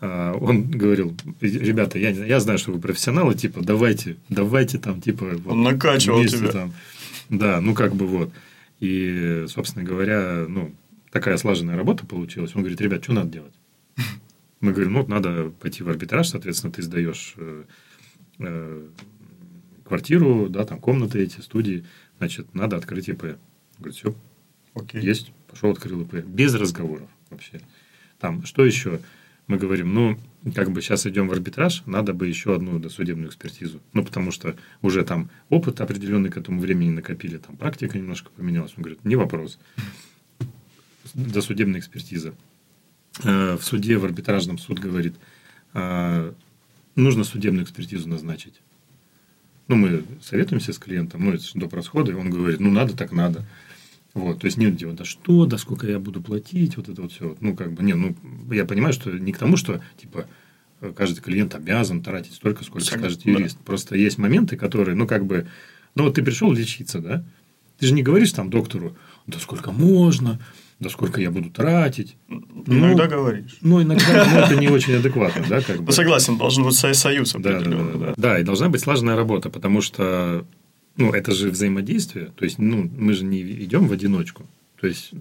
А, 0.00 0.32
он 0.34 0.68
говорил, 0.70 1.16
ребята, 1.40 1.98
я, 1.98 2.10
я 2.10 2.40
знаю, 2.40 2.58
что 2.58 2.72
вы 2.72 2.80
профессионалы, 2.80 3.34
типа, 3.34 3.60
давайте, 3.62 4.16
давайте 4.28 4.78
там, 4.78 5.00
типа... 5.00 5.24
Вот, 5.36 5.52
он 5.52 5.62
накачивал 5.62 6.18
вместе, 6.18 6.38
тебя. 6.38 6.50
Там. 6.50 6.74
Да, 7.28 7.60
ну, 7.60 7.74
как 7.74 7.94
бы 7.94 8.06
вот. 8.06 8.32
И, 8.80 9.44
собственно 9.48 9.84
говоря, 9.84 10.46
ну, 10.48 10.74
такая 11.12 11.36
слаженная 11.36 11.76
работа 11.76 12.06
получилась. 12.06 12.56
Он 12.56 12.62
говорит, 12.62 12.80
ребят, 12.80 13.04
что 13.04 13.12
надо 13.12 13.30
делать? 13.30 13.54
Мы 14.60 14.72
говорим, 14.72 14.94
ну, 14.94 15.06
надо 15.06 15.50
пойти 15.60 15.84
в 15.84 15.88
арбитраж, 15.88 16.28
соответственно, 16.28 16.72
ты 16.72 16.82
сдаешь 16.82 17.36
э, 18.44 18.88
квартиру, 19.84 20.48
да, 20.48 20.64
там 20.64 20.80
комнаты 20.80 21.22
эти, 21.22 21.40
студии, 21.40 21.84
значит, 22.18 22.54
надо 22.54 22.76
открыть 22.76 23.08
ИП. 23.08 23.36
Говорит, 23.78 23.96
все, 23.96 24.14
Окей. 24.74 25.02
есть, 25.02 25.32
пошел 25.48 25.70
открыл 25.70 26.02
ИП. 26.02 26.24
Без 26.24 26.54
разговоров 26.54 27.08
вообще. 27.30 27.60
Там, 28.18 28.44
что 28.44 28.64
еще? 28.64 29.00
мы 29.46 29.58
говорим, 29.58 29.92
ну, 29.92 30.18
как 30.54 30.70
бы 30.70 30.80
сейчас 30.80 31.06
идем 31.06 31.28
в 31.28 31.32
арбитраж, 31.32 31.82
надо 31.86 32.14
бы 32.14 32.26
еще 32.26 32.54
одну 32.54 32.78
досудебную 32.78 33.28
экспертизу. 33.28 33.80
Ну, 33.92 34.04
потому 34.04 34.30
что 34.30 34.56
уже 34.80 35.04
там 35.04 35.30
опыт 35.48 35.80
определенный 35.80 36.30
к 36.30 36.36
этому 36.36 36.60
времени 36.60 36.90
накопили, 36.90 37.38
там 37.38 37.56
практика 37.56 37.98
немножко 37.98 38.30
поменялась. 38.30 38.72
Он 38.76 38.82
говорит, 38.82 39.04
не 39.04 39.16
вопрос. 39.16 39.58
Досудебная 41.14 41.80
экспертиза. 41.80 42.34
Э, 43.24 43.56
в 43.56 43.62
суде, 43.62 43.98
в 43.98 44.04
арбитражном 44.04 44.58
суд 44.58 44.78
говорит, 44.78 45.16
э, 45.74 46.32
нужно 46.96 47.24
судебную 47.24 47.64
экспертизу 47.64 48.08
назначить. 48.08 48.60
Ну, 49.68 49.76
мы 49.76 50.04
советуемся 50.20 50.72
с 50.72 50.78
клиентом, 50.78 51.24
ну, 51.24 51.32
это 51.32 51.44
доп. 51.54 51.74
расходы, 51.74 52.14
он 52.16 52.30
говорит, 52.30 52.60
ну, 52.60 52.70
надо, 52.70 52.96
так 52.96 53.12
надо. 53.12 53.44
Вот, 54.14 54.40
то 54.40 54.44
есть 54.46 54.58
нет 54.58 54.78
типа, 54.78 54.92
да 54.92 55.04
что, 55.04 55.46
да 55.46 55.56
сколько 55.56 55.86
я 55.86 55.98
буду 55.98 56.20
платить, 56.20 56.76
вот 56.76 56.88
это 56.88 57.00
вот 57.00 57.12
все. 57.12 57.36
Ну, 57.40 57.56
как 57.56 57.72
бы, 57.72 57.82
не, 57.82 57.94
ну, 57.94 58.14
я 58.50 58.66
понимаю, 58.66 58.92
что 58.92 59.10
не 59.10 59.32
к 59.32 59.38
тому, 59.38 59.56
что, 59.56 59.80
типа, 59.98 60.26
каждый 60.94 61.20
клиент 61.20 61.54
обязан 61.54 62.02
тратить 62.02 62.34
столько, 62.34 62.64
сколько 62.64 62.84
Согласен, 62.84 63.20
скажет 63.20 63.26
юрист. 63.26 63.56
Да. 63.56 63.64
Просто 63.64 63.96
есть 63.96 64.18
моменты, 64.18 64.56
которые, 64.56 64.96
ну, 64.96 65.06
как 65.06 65.24
бы, 65.24 65.46
ну, 65.94 66.04
вот 66.04 66.14
ты 66.14 66.22
пришел 66.22 66.52
лечиться, 66.52 66.98
да? 66.98 67.24
Ты 67.78 67.86
же 67.86 67.94
не 67.94 68.02
говоришь 68.02 68.32
там 68.32 68.50
доктору, 68.50 68.96
да 69.26 69.38
сколько 69.38 69.72
можно, 69.72 70.38
да 70.82 70.90
сколько 70.90 71.20
я 71.20 71.30
буду 71.30 71.50
тратить. 71.50 72.16
Иногда 72.66 73.04
ну, 73.04 73.10
говоришь. 73.10 73.58
Ну, 73.60 73.82
иногда 73.82 74.04
ну, 74.32 74.40
это 74.40 74.56
не 74.56 74.68
очень 74.68 74.94
адекватно, 74.94 75.44
да, 75.48 75.60
как 75.62 75.78
бы. 75.78 75.86
Ну, 75.86 75.92
согласен, 75.92 76.36
должен 76.36 76.64
быть 76.64 76.74
союз 76.74 77.32
да, 77.32 77.38
да, 77.38 77.60
да, 77.60 77.84
да. 77.94 78.14
да, 78.16 78.38
и 78.38 78.42
должна 78.42 78.68
быть 78.68 78.80
слаженная 78.80 79.16
работа, 79.16 79.48
потому 79.48 79.80
что 79.80 80.44
ну, 80.96 81.12
это 81.12 81.32
же 81.32 81.50
взаимодействие. 81.50 82.26
То 82.36 82.44
есть, 82.44 82.58
ну, 82.58 82.90
мы 82.96 83.14
же 83.14 83.24
не 83.24 83.40
идем 83.40 83.88
в 83.88 83.92
одиночку. 83.92 84.46
То 84.80 84.86
есть, 84.86 85.12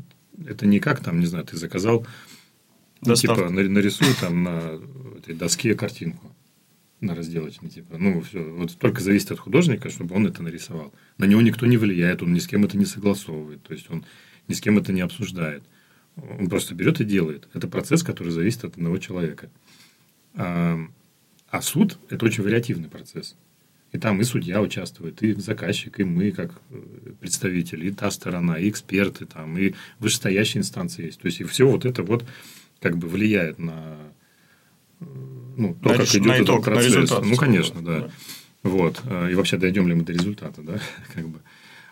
это 0.46 0.66
не 0.66 0.80
как 0.80 1.02
там, 1.02 1.20
не 1.20 1.26
знаю, 1.26 1.46
ты 1.46 1.58
заказал, 1.58 2.06
ну, 3.06 3.16
типа, 3.16 3.50
нарисуй 3.50 4.14
там 4.20 4.44
на 4.44 4.80
этой 5.18 5.36
доске 5.36 5.76
картинку 5.76 6.36
на 7.00 7.16
разделочной, 7.16 7.70
типа, 7.70 7.98
ну, 7.98 8.22
все, 8.22 8.44
вот 8.44 8.78
только 8.78 9.02
зависит 9.02 9.32
от 9.32 9.40
художника, 9.40 9.90
чтобы 9.90 10.16
он 10.16 10.28
это 10.28 10.44
нарисовал. 10.44 10.94
На 11.18 11.26
него 11.26 11.42
никто 11.42 11.66
не 11.66 11.78
влияет, 11.78 12.22
он 12.22 12.32
ни 12.32 12.38
с 12.38 12.46
кем 12.46 12.64
это 12.64 12.78
не 12.78 12.86
согласовывает, 12.86 13.64
то 13.64 13.74
есть, 13.74 13.90
он 13.90 14.06
ни 14.52 14.54
с 14.54 14.62
кем 14.62 14.78
это 14.78 14.92
не 14.92 15.02
обсуждает. 15.02 15.64
Он 16.18 16.50
просто 16.50 16.76
берет 16.76 17.00
и 17.00 17.06
делает. 17.06 17.48
Это 17.54 17.68
процесс, 17.68 18.04
который 18.04 18.30
зависит 18.30 18.66
от 18.66 18.74
одного 18.74 18.98
человека. 18.98 19.50
А, 20.36 20.78
а 21.50 21.62
суд– 21.62 21.98
это 22.10 22.26
очень 22.26 22.44
вариативный 22.44 22.90
процесс. 22.90 23.38
И 23.94 23.98
там 23.98 24.22
и 24.22 24.24
судья 24.24 24.62
участвует, 24.62 25.22
и 25.22 25.34
заказчик, 25.34 26.00
и 26.00 26.04
мы, 26.04 26.32
как 26.32 26.62
э, 26.70 26.82
представители, 27.20 27.88
и 27.88 27.92
та 27.92 28.10
сторона, 28.12 28.58
и 28.58 28.70
эксперты, 28.70 29.26
там, 29.26 29.58
и 29.58 29.74
вышестоящие 30.00 30.62
инстанции 30.62 31.08
есть. 31.08 31.20
То 31.20 31.26
есть, 31.28 31.42
и 31.42 31.44
все 31.44 31.68
вот 31.68 31.86
это 31.86 32.04
вот 32.04 32.26
как 32.80 32.98
бы 32.98 33.10
влияет 33.10 33.60
на 33.60 33.98
э, 35.00 35.06
ну, 35.58 35.76
то, 35.82 35.90
на 35.90 35.98
как 35.98 36.08
идет 36.08 36.26
на 36.26 36.38
итог, 36.42 36.60
этот 36.60 36.64
процесс. 36.64 36.94
На 36.94 37.02
результат, 37.02 37.26
ну, 37.26 37.36
конечно, 37.36 37.82
да. 37.82 38.00
да. 38.00 38.12
Вот. 38.64 39.02
А, 39.06 39.30
и 39.30 39.36
вообще, 39.36 39.58
дойдем 39.58 39.88
ли 39.88 39.94
мы 39.94 40.04
до 40.04 40.14
результата, 40.14 40.62
да, 40.62 40.80
как 41.14 41.28
бы. 41.28 41.40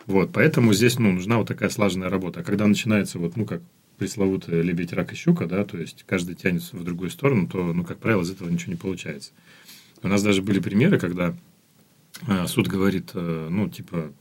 Вот. 0.06 0.32
Поэтому 0.32 0.72
здесь, 0.72 0.98
ну, 0.98 1.12
нужна 1.12 1.38
вот 1.38 1.48
такая 1.48 1.70
слаженная 1.70 2.08
работа. 2.08 2.40
А 2.40 2.42
когда 2.42 2.66
начинается 2.66 3.18
вот, 3.18 3.36
ну, 3.36 3.44
как 3.44 3.62
пресловутая 3.98 4.62
лебедь, 4.62 4.92
рак 4.92 5.12
и 5.12 5.14
щука, 5.14 5.46
да, 5.46 5.64
то 5.64 5.76
есть, 5.76 6.04
каждый 6.06 6.34
тянется 6.34 6.76
в 6.76 6.84
другую 6.84 7.10
сторону, 7.10 7.46
то, 7.46 7.72
ну, 7.72 7.84
как 7.84 7.98
правило, 7.98 8.22
из 8.22 8.30
этого 8.30 8.48
ничего 8.48 8.72
не 8.72 8.78
получается. 8.78 9.32
У 10.02 10.08
нас 10.08 10.22
даже 10.22 10.40
были 10.40 10.58
примеры, 10.58 10.98
когда 10.98 11.34
а, 12.26 12.46
суд 12.46 12.66
говорит, 12.66 13.10
э, 13.14 13.48
ну, 13.50 13.68
типа, 13.68 14.12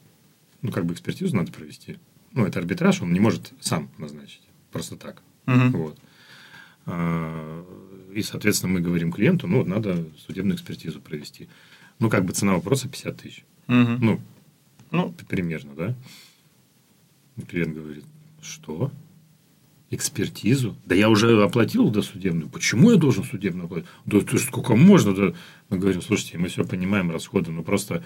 ну, 0.62 0.72
как 0.72 0.86
бы 0.86 0.94
экспертизу 0.94 1.36
надо 1.36 1.52
провести. 1.52 1.98
Ну, 2.34 2.46
это 2.46 2.60
арбитраж, 2.60 3.02
он 3.02 3.14
не 3.14 3.20
может 3.20 3.54
сам 3.62 3.90
назначить. 3.98 4.42
Просто 4.72 4.98
так. 4.98 5.22
Угу. 5.48 5.78
Вот. 5.78 6.00
А, 6.86 7.66
и, 8.14 8.22
соответственно, 8.22 8.74
мы 8.74 8.82
говорим 8.82 9.12
клиенту, 9.12 9.48
ну, 9.48 9.64
надо 9.64 10.06
судебную 10.26 10.56
экспертизу 10.56 11.02
провести. 11.02 11.48
Ну, 12.00 12.10
как 12.10 12.26
бы 12.26 12.34
цена 12.34 12.54
вопроса 12.54 12.88
50 12.88 13.18
тысяч. 13.18 13.46
Угу. 13.68 13.98
Ну, 14.02 14.22
ну, 14.92 15.14
примерно, 15.28 15.74
да? 15.76 15.96
Клиент 17.48 17.76
говорит, 17.76 18.06
что? 18.42 18.92
экспертизу. 19.92 20.76
Да 20.86 20.96
я 20.96 21.10
уже 21.10 21.42
оплатил 21.42 21.90
досудебную. 21.90 22.50
Почему 22.50 22.92
я 22.92 22.98
должен 22.98 23.24
судебную 23.24 23.66
оплатить? 23.66 23.90
Да 24.06 24.20
ты 24.22 24.38
сколько 24.38 24.76
можно? 24.76 25.16
Да. 25.16 25.34
Мы 25.70 25.78
говорим, 25.78 26.02
слушайте, 26.02 26.38
мы 26.38 26.48
все 26.48 26.64
понимаем, 26.64 27.12
расходы, 27.12 27.52
но 27.52 27.64
просто, 27.64 28.04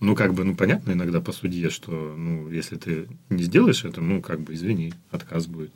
ну, 0.00 0.14
как 0.14 0.34
бы, 0.34 0.44
ну, 0.44 0.54
понятно 0.54 0.92
иногда 0.92 1.20
по 1.20 1.32
судье, 1.32 1.70
что, 1.70 1.90
ну, 1.90 2.50
если 2.50 2.76
ты 2.76 3.08
не 3.30 3.42
сделаешь 3.42 3.84
это, 3.84 4.00
ну, 4.00 4.20
как 4.20 4.40
бы, 4.40 4.54
извини, 4.54 4.92
отказ 5.10 5.46
будет. 5.46 5.72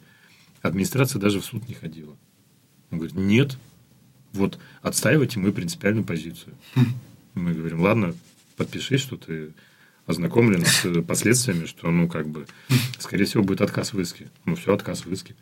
Администрация 0.61 1.21
даже 1.21 1.41
в 1.41 1.45
суд 1.45 1.67
не 1.69 1.75
ходила. 1.75 2.17
Он 2.91 2.99
говорит, 2.99 3.17
нет, 3.17 3.59
вот 4.33 4.59
отстаивайте 4.83 5.39
мы 5.39 5.53
принципиальную 5.53 6.05
позицию. 6.05 6.55
Мы 7.35 7.55
говорим, 7.55 7.81
ладно, 7.81 8.15
подпиши, 8.57 8.99
что 8.99 9.17
ты 9.17 9.53
ознакомлен 10.09 10.65
с 10.65 11.03
последствиями, 11.03 11.67
что, 11.67 11.91
ну, 11.91 12.09
как 12.09 12.29
бы, 12.29 12.47
скорее 12.99 13.27
всего, 13.27 13.45
будет 13.45 13.61
отказ 13.61 13.93
в 13.93 14.01
иске. 14.01 14.29
Ну, 14.47 14.57
все, 14.57 14.75
отказ 14.75 15.05
в 15.05 15.13
иске. 15.13 15.35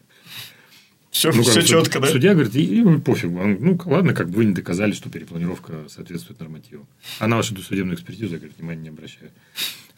Все, 1.10 1.32
ну, 1.32 1.42
все 1.42 1.62
четко, 1.62 2.00
да? 2.00 2.08
Судья 2.08 2.34
говорит, 2.34 2.54
и, 2.56 2.62
и 2.62 2.82
ну, 2.82 3.00
пофигу. 3.00 3.38
Он, 3.38 3.56
ну, 3.60 3.80
ладно, 3.86 4.12
как 4.12 4.28
бы 4.28 4.38
вы 4.38 4.44
не 4.44 4.52
доказали, 4.52 4.92
что 4.92 5.08
перепланировка 5.08 5.86
соответствует 5.88 6.40
нормативам. 6.40 6.86
А 7.20 7.28
на 7.28 7.36
вашу 7.36 7.54
досудебную 7.54 7.94
экспертизу, 7.94 8.32
я, 8.32 8.38
говорит, 8.38 8.58
внимания 8.58 8.82
не 8.82 8.88
обращаю. 8.88 9.30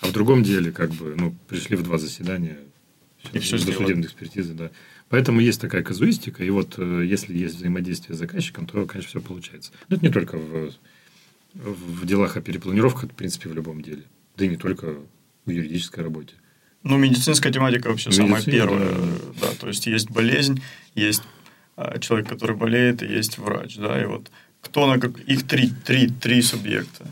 А 0.01 0.07
в 0.07 0.13
другом 0.13 0.43
деле, 0.43 0.71
как 0.71 0.91
бы, 0.91 1.17
ну, 1.17 1.35
пришли 1.49 1.75
в 1.75 1.83
два 1.83 1.97
заседания, 1.97 2.59
и 3.33 3.39
все 3.39 3.57
досудебной 3.57 4.07
экспертизы, 4.07 4.53
да. 4.53 4.71
Поэтому 5.09 5.41
есть 5.41 5.61
такая 5.63 5.83
казуистика, 5.83 6.45
и 6.45 6.51
вот 6.51 6.75
э, 6.77 7.05
если 7.07 7.37
есть 7.37 7.57
взаимодействие 7.57 8.15
с 8.15 8.19
заказчиком, 8.19 8.67
то, 8.67 8.85
конечно, 8.85 9.09
все 9.09 9.21
получается. 9.27 9.73
Но 9.89 9.97
это 9.97 10.05
не 10.05 10.13
только 10.13 10.37
в, 10.37 10.71
в 11.55 12.07
делах 12.07 12.37
о 12.37 12.43
перепланировках, 12.43 13.11
в 13.11 13.15
принципе, 13.15 13.49
в 13.49 13.55
любом 13.55 13.81
деле 13.81 14.05
да 14.39 14.45
и 14.45 14.49
не 14.49 14.57
только 14.57 14.95
в 15.45 15.51
юридической 15.51 16.05
работе. 16.05 16.35
Ну, 16.85 16.97
медицинская 16.97 17.53
тематика 17.53 17.89
вообще 17.89 18.09
Медицина, 18.09 18.29
самая 18.29 18.43
первая. 18.43 18.91
Да. 19.41 19.49
да, 19.49 19.55
то 19.61 19.69
есть 19.69 19.87
есть 19.87 20.11
болезнь, 20.11 20.63
есть 20.95 21.23
а, 21.77 21.99
человек, 21.99 22.29
который 22.29 22.57
болеет, 22.57 23.03
и 23.03 23.07
есть 23.07 23.39
врач, 23.39 23.77
да, 23.77 24.01
и 24.01 24.07
вот 24.07 24.31
кто 24.61 24.87
на 24.87 25.01
как 25.01 25.19
их 25.19 25.47
три, 25.47 25.71
три, 25.85 26.09
три 26.09 26.41
субъекта. 26.43 27.07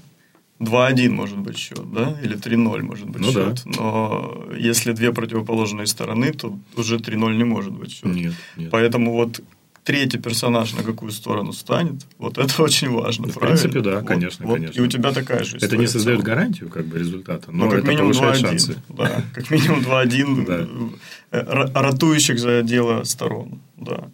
2-1 0.60 1.10
может 1.10 1.38
быть 1.38 1.58
счет, 1.58 1.92
да, 1.92 2.18
или 2.22 2.36
3-0 2.36 2.82
может 2.82 3.10
быть 3.10 3.20
ну, 3.20 3.32
счет. 3.32 3.62
Да. 3.66 3.70
Но 3.76 4.46
если 4.56 4.92
две 4.92 5.12
противоположные 5.12 5.86
стороны, 5.86 6.32
то 6.32 6.58
уже 6.76 6.96
3-0 6.96 7.36
не 7.36 7.44
может 7.44 7.72
быть 7.72 7.92
счет. 7.92 8.04
Нет, 8.06 8.32
нет. 8.56 8.70
Поэтому 8.70 9.12
вот 9.12 9.42
третий 9.86 10.18
персонаж 10.18 10.74
на 10.74 10.82
какую 10.82 11.12
сторону 11.12 11.52
станет, 11.52 12.06
вот 12.18 12.38
это 12.38 12.62
очень 12.62 12.90
важно. 12.90 13.28
В 13.28 13.34
правильно? 13.34 13.58
принципе, 13.58 13.80
да, 13.80 14.00
вот, 14.00 14.08
конечно, 14.08 14.44
вот, 14.44 14.54
конечно. 14.54 14.80
И 14.80 14.84
у 14.84 14.88
тебя 14.88 15.12
такая 15.12 15.44
же 15.44 15.56
история. 15.56 15.66
Это 15.66 15.76
не 15.76 15.86
создает 15.86 16.22
гарантию 16.22 16.68
как 16.68 16.86
бы 16.86 16.98
результата, 16.98 17.52
но, 17.52 17.66
но 17.66 17.70
как 17.70 17.78
это 17.80 17.88
минимум 17.90 18.12
повышает 18.12 18.40
2 18.40 18.48
шансы. 18.50 18.82
Да, 18.88 19.22
как 19.32 19.48
минимум 19.50 19.80
2-1 19.80 20.98
э, 21.30 21.70
ратующих 21.72 22.38
за 22.40 22.62
дело 22.62 23.04
сторон. 23.04 23.60
Да. 23.76 24.10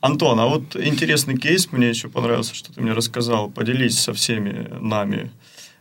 Антон, 0.00 0.38
а 0.38 0.46
вот 0.46 0.76
интересный 0.76 1.36
кейс, 1.36 1.72
мне 1.72 1.88
еще 1.88 2.08
понравился, 2.08 2.54
что 2.54 2.72
ты 2.72 2.80
мне 2.80 2.92
рассказал. 2.92 3.50
Поделись 3.50 3.98
со 3.98 4.14
всеми 4.14 4.68
нами, 4.80 5.32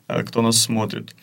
э, 0.07 0.23
кто 0.23 0.41
нас 0.41 0.59
смотрит 0.59 1.15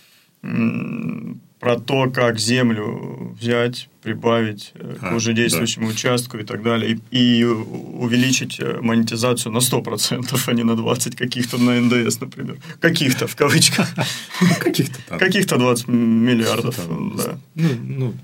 про 1.58 1.78
то, 1.78 2.10
как 2.10 2.38
землю 2.38 3.34
взять, 3.40 3.88
прибавить 4.02 4.72
э, 4.74 4.96
а, 5.00 5.10
к 5.10 5.16
уже 5.16 5.32
действующему 5.32 5.86
да. 5.86 5.94
участку 5.94 6.38
и 6.38 6.44
так 6.44 6.62
далее, 6.62 7.00
и, 7.10 7.40
и 7.40 7.44
увеличить 7.44 8.60
э, 8.60 8.78
монетизацию 8.80 9.52
на 9.52 9.58
100%, 9.58 10.38
а 10.46 10.52
не 10.52 10.64
на 10.64 10.76
20 10.76 11.16
каких-то 11.16 11.58
на 11.58 11.80
НДС, 11.80 12.20
например. 12.20 12.58
Каких-то, 12.80 13.26
в 13.26 13.36
кавычках. 13.36 13.88
Каких-то 14.60 15.18
Каких-то 15.18 15.56
20 15.56 15.88
миллиардов, 15.88 16.76
да. 17.16 17.38
Ну, 17.54 17.68
ну, 17.82 18.14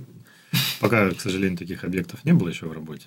пока, 0.80 1.10
к 1.10 1.20
сожалению, 1.20 1.56
таких 1.56 1.84
объектов 1.84 2.24
не 2.24 2.32
было 2.32 2.48
еще 2.48 2.66
в 2.66 2.72
работе. 2.72 3.06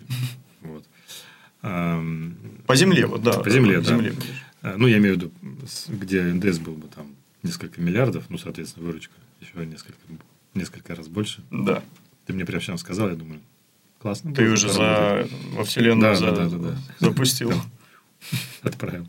По 1.61 2.75
земле, 2.75 3.05
вот, 3.05 3.21
да. 3.21 3.33
По 3.33 3.49
земле, 3.49 3.81
да. 3.81 3.99
А, 4.61 4.75
ну, 4.77 4.87
я 4.87 4.97
имею 4.97 5.15
в 5.15 5.17
виду, 5.17 5.31
где 5.87 6.23
НДС 6.23 6.57
был 6.57 6.73
бы 6.73 6.87
там 6.87 7.07
несколько 7.43 7.79
миллиардов, 7.79 8.23
ну, 8.29 8.39
соответственно, 8.39 8.87
выручка 8.87 9.13
еще 9.45 9.65
несколько, 9.65 9.97
несколько 10.53 10.95
раз 10.95 11.07
больше. 11.07 11.43
Да. 11.51 11.83
Ты 12.25 12.33
мне 12.33 12.45
прямо 12.45 12.61
сейчас 12.61 12.81
сказал, 12.81 13.09
я 13.09 13.15
думаю, 13.15 13.41
классно. 13.99 14.33
Ты 14.33 14.49
уже 14.49 14.69
за, 14.69 15.27
во 15.51 15.63
вселенную 15.63 16.13
да, 16.13 16.15
за, 16.15 16.31
да, 16.31 16.49
да, 16.49 16.57
да, 16.57 16.77
запустил. 16.99 17.53
Отправил. 18.61 19.07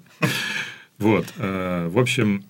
Вот. 0.99 1.27
Э, 1.37 1.89
в 1.89 1.99
общем, 1.99 2.45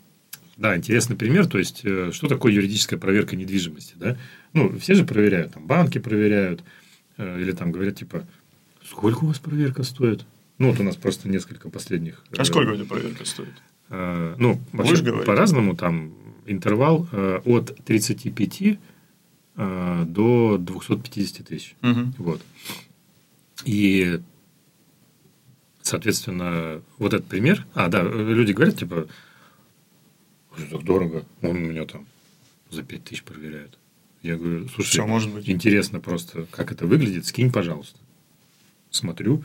да, 0.57 0.77
интересный 0.77 1.17
пример. 1.17 1.47
То 1.47 1.59
есть, 1.59 1.83
э, 1.85 2.11
что 2.13 2.29
такое 2.29 2.53
юридическая 2.53 2.99
проверка 2.99 3.37
недвижимости? 3.37 3.95
Да? 3.97 4.17
Ну, 4.53 4.79
все 4.79 4.95
же 4.95 5.05
проверяют. 5.05 5.55
Там 5.55 5.67
банки 5.67 5.99
проверяют. 5.99 6.63
Э, 7.17 7.41
или 7.41 7.53
там 7.53 7.73
говорят, 7.73 7.97
типа, 7.97 8.27
сколько 8.85 9.25
у 9.25 9.29
вас 9.29 9.39
проверка 9.39 9.83
стоит? 9.83 10.25
Ну, 10.59 10.71
вот 10.71 10.81
у 10.81 10.83
нас 10.83 10.97
просто 10.97 11.29
несколько 11.29 11.69
последних. 11.69 12.25
А 12.37 12.45
сколько 12.45 12.71
у 12.71 12.77
тебя 12.77 12.87
проверка 12.87 13.25
стоит? 13.25 13.55
Ну, 13.89 14.61
вообще 14.73 15.01
по-разному. 15.25 15.77
Там 15.77 16.15
интервал 16.47 17.09
э, 17.13 17.41
от 17.45 17.77
35 17.85 18.79
э, 19.57 20.05
до 20.07 20.59
250 20.59 21.47
тысяч. 21.47 21.77
Угу. 21.83 22.13
Вот. 22.19 22.43
И, 23.65 24.21
соответственно, 25.83 26.83
вот 26.99 27.15
этот 27.15 27.27
пример. 27.27 27.67
А, 27.75 27.89
да, 27.89 28.03
люди 28.03 28.53
говорят, 28.53 28.79
типа, 28.79 29.09
так 30.71 30.85
дорого. 30.85 31.25
Он 31.43 31.57
у 31.57 31.61
меня 31.61 31.85
там 31.85 32.07
за 32.71 32.83
5 32.83 33.05
тысяч 33.05 33.23
проверяют. 33.23 33.79
Я 34.23 34.37
говорю, 34.37 34.69
слушай, 34.69 34.91
Все 34.91 35.07
может 35.07 35.33
быть. 35.33 35.49
интересно 35.49 36.01
просто, 36.01 36.47
как 36.51 36.73
это 36.73 36.87
выглядит, 36.87 37.27
скинь, 37.27 37.53
пожалуйста. 37.53 37.99
Смотрю. 38.91 39.45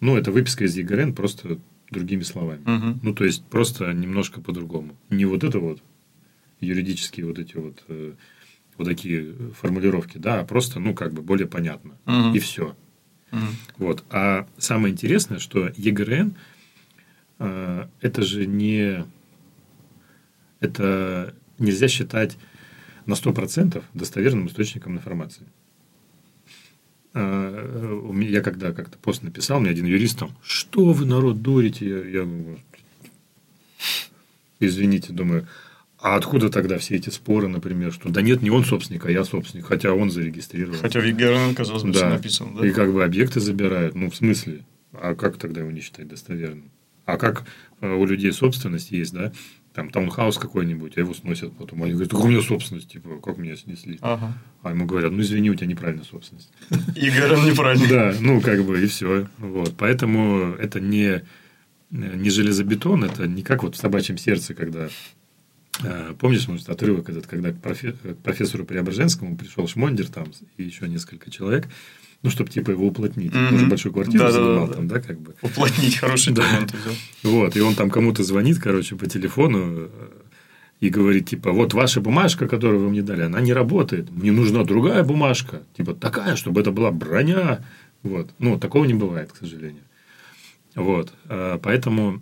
Ну, 0.00 0.16
это 0.16 0.32
выписка 0.32 0.64
из 0.64 0.76
ЕГРН 0.76 1.14
просто 1.14 1.58
другими 1.90 2.22
словами. 2.22 2.62
Мгм. 2.64 3.00
Ну, 3.02 3.14
то 3.14 3.24
есть, 3.24 3.44
просто 3.44 3.92
немножко 3.92 4.40
по-другому. 4.40 4.96
Не 5.10 5.26
вот 5.26 5.44
это 5.44 5.60
вот 5.60 5.80
юридические 6.64 7.26
вот 7.26 7.38
эти 7.38 7.56
вот 7.56 7.84
э, 7.88 8.14
вот 8.76 8.88
такие 8.88 9.34
формулировки, 9.60 10.18
да, 10.18 10.40
а 10.40 10.44
просто, 10.44 10.80
ну, 10.80 10.94
как 10.94 11.12
бы 11.12 11.22
более 11.22 11.46
понятно. 11.46 11.96
Мгм. 12.06 12.34
И 12.34 12.38
все. 12.38 12.76
Мгм. 13.30 13.48
Вот. 13.78 14.04
А 14.10 14.46
самое 14.58 14.92
интересное, 14.92 15.38
что 15.38 15.70
ЕГРН 15.76 16.34
э, 17.38 17.86
это 18.00 18.22
же 18.22 18.46
не 18.46 19.04
это 20.60 21.34
нельзя 21.58 21.88
считать 21.88 22.36
на 23.06 23.14
100% 23.14 23.82
достоверным 23.92 24.46
источником 24.46 24.96
информации. 24.96 25.46
Э, 27.12 28.10
Я 28.22 28.40
когда 28.40 28.72
как-то 28.72 28.98
пост 28.98 29.22
написал, 29.22 29.60
мне 29.60 29.70
один 29.70 29.86
юрист 29.86 30.18
там, 30.18 30.36
что 30.42 30.92
вы 30.92 31.04
народ 31.04 31.42
дурите? 31.42 31.86
Я, 31.88 32.22
я 32.22 32.28
извините, 34.60 35.12
думаю, 35.12 35.46
а 36.04 36.16
откуда 36.16 36.50
тогда 36.50 36.76
все 36.76 36.96
эти 36.96 37.08
споры, 37.08 37.48
например, 37.48 37.90
что 37.90 38.10
да 38.10 38.20
нет, 38.20 38.42
не 38.42 38.50
он 38.50 38.62
собственник, 38.66 39.06
а 39.06 39.10
я 39.10 39.24
собственник, 39.24 39.64
хотя 39.64 39.94
он 39.94 40.10
зарегистрирован. 40.10 40.78
Хотя 40.78 41.00
в 41.00 41.04
ЕГРН, 41.04 41.54
казалось 41.54 41.82
бы, 41.82 41.94
все 41.94 42.06
написано. 42.10 42.60
Да? 42.60 42.66
И 42.66 42.72
как 42.72 42.92
бы 42.92 43.02
объекты 43.02 43.40
забирают. 43.40 43.94
Ну, 43.94 44.10
в 44.10 44.14
смысле? 44.14 44.66
А 44.92 45.14
как 45.14 45.38
тогда 45.38 45.62
его 45.62 45.70
не 45.70 45.80
считать 45.80 46.06
достоверным? 46.06 46.70
А 47.06 47.16
как 47.16 47.46
э, 47.80 47.90
у 47.90 48.04
людей 48.04 48.32
собственность 48.32 48.90
есть, 48.90 49.14
да? 49.14 49.32
Там 49.72 49.88
таунхаус 49.88 50.36
какой-нибудь, 50.36 50.98
а 50.98 51.00
его 51.00 51.14
сносят 51.14 51.56
потом. 51.56 51.82
Они 51.82 51.92
говорят, 51.92 52.12
у 52.12 52.28
меня 52.28 52.42
собственность, 52.42 52.92
типа, 52.92 53.18
как 53.22 53.38
меня 53.38 53.56
снесли? 53.56 53.98
Ага. 54.02 54.36
А 54.62 54.72
ему 54.72 54.84
говорят, 54.84 55.10
ну, 55.10 55.22
извини, 55.22 55.48
у 55.48 55.54
тебя 55.54 55.68
неправильная 55.68 56.04
собственность. 56.04 56.52
ЕГРН 56.96 57.46
неправильно. 57.46 57.88
Да, 57.88 58.14
ну, 58.20 58.42
как 58.42 58.62
бы, 58.62 58.78
и 58.82 58.86
все. 58.88 59.26
Вот. 59.38 59.74
Поэтому 59.78 60.52
это 60.52 60.80
не, 60.80 61.22
не 61.90 62.28
железобетон, 62.28 63.04
это 63.04 63.26
не 63.26 63.42
как 63.42 63.62
вот 63.62 63.74
в 63.74 63.78
собачьем 63.78 64.18
сердце, 64.18 64.52
когда 64.52 64.86
э, 64.86 64.90
Помнишь, 66.20 66.46
может, 66.48 66.68
отрывок 66.68 67.08
этот, 67.08 67.26
когда 67.26 67.50
к, 67.52 67.56
к 67.60 68.16
профессору 68.22 68.64
Преображенскому 68.64 69.36
пришел 69.36 69.66
Шмондер 69.66 70.06
там 70.08 70.26
и 70.56 70.62
еще 70.62 70.88
несколько 70.88 71.30
человек, 71.30 71.66
ну, 72.22 72.30
чтобы 72.30 72.48
типа 72.50 72.70
его 72.70 72.86
уплотнить. 72.86 73.34
Он 73.34 73.44
Мгм. 73.46 73.54
уже 73.56 73.66
большую 73.66 73.92
квартиру 73.92 74.18
Да-да-да-да. 74.24 74.44
занимал 74.50 74.68
там, 74.68 74.88
да, 74.88 75.00
как 75.00 75.18
бы. 75.20 75.34
Уплотнить 75.42 75.96
хороший 75.96 76.32
Да. 76.32 76.44
Вот, 77.22 77.56
и 77.56 77.60
он 77.60 77.74
там 77.74 77.90
кому-то 77.90 78.22
звонит, 78.22 78.58
короче, 78.58 78.94
по 78.96 79.06
телефону 79.06 79.74
э, 79.76 79.88
и 80.80 80.88
говорит, 80.90 81.28
типа, 81.28 81.50
вот 81.52 81.74
ваша 81.74 82.00
бумажка, 82.00 82.46
которую 82.48 82.80
вы 82.84 82.90
мне 82.90 83.02
дали, 83.02 83.22
она 83.22 83.40
не 83.40 83.52
работает. 83.52 84.10
Мне 84.10 84.32
нужна 84.32 84.64
другая 84.64 85.02
бумажка, 85.02 85.62
типа, 85.76 85.94
такая, 85.94 86.36
чтобы 86.36 86.60
это 86.60 86.70
была 86.70 86.90
броня. 86.92 87.64
Вот. 88.02 88.30
Ну, 88.38 88.58
такого 88.58 88.84
не 88.84 88.94
бывает, 88.94 89.32
к 89.32 89.36
сожалению. 89.36 89.82
Вот. 90.76 91.12
Поэтому 91.62 92.16
э, 92.16 92.20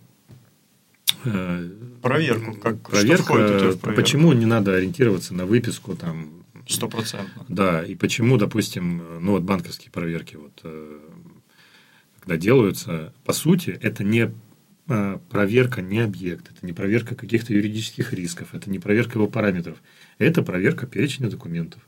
Проверку. 2.02 2.55
Как, 2.55 2.76
что 2.79 2.91
проверка, 2.91 3.23
входит 3.25 3.50
у 3.50 3.59
тебя 3.59 3.71
в 3.71 3.79
проверку? 3.79 4.02
почему 4.02 4.33
не 4.33 4.47
надо 4.47 4.75
ориентироваться 4.76 5.35
на 5.35 5.47
выписку 5.47 5.95
там 5.97 6.45
Стопроцентно. 6.69 7.45
да, 7.49 7.85
и 7.85 7.95
почему, 7.95 8.37
допустим, 8.38 9.02
ну 9.21 9.33
вот 9.33 9.43
банковские 9.43 9.91
проверки, 9.91 10.37
вот, 10.37 10.61
э, 10.64 10.99
когда 12.21 12.37
делаются, 12.37 13.12
по 13.25 13.33
сути, 13.33 13.71
это 13.81 14.05
не 14.05 14.33
э, 14.88 15.19
проверка 15.31 15.81
не 15.83 16.00
объект, 16.00 16.50
это 16.50 16.64
не 16.67 16.73
проверка 16.73 17.14
каких-то 17.14 17.52
юридических 17.52 18.12
рисков, 18.12 18.55
это 18.55 18.71
не 18.71 18.79
проверка 18.79 19.19
его 19.19 19.29
параметров, 19.29 19.83
это 20.19 20.43
проверка 20.43 20.87
перечня 20.87 21.29
документов. 21.31 21.83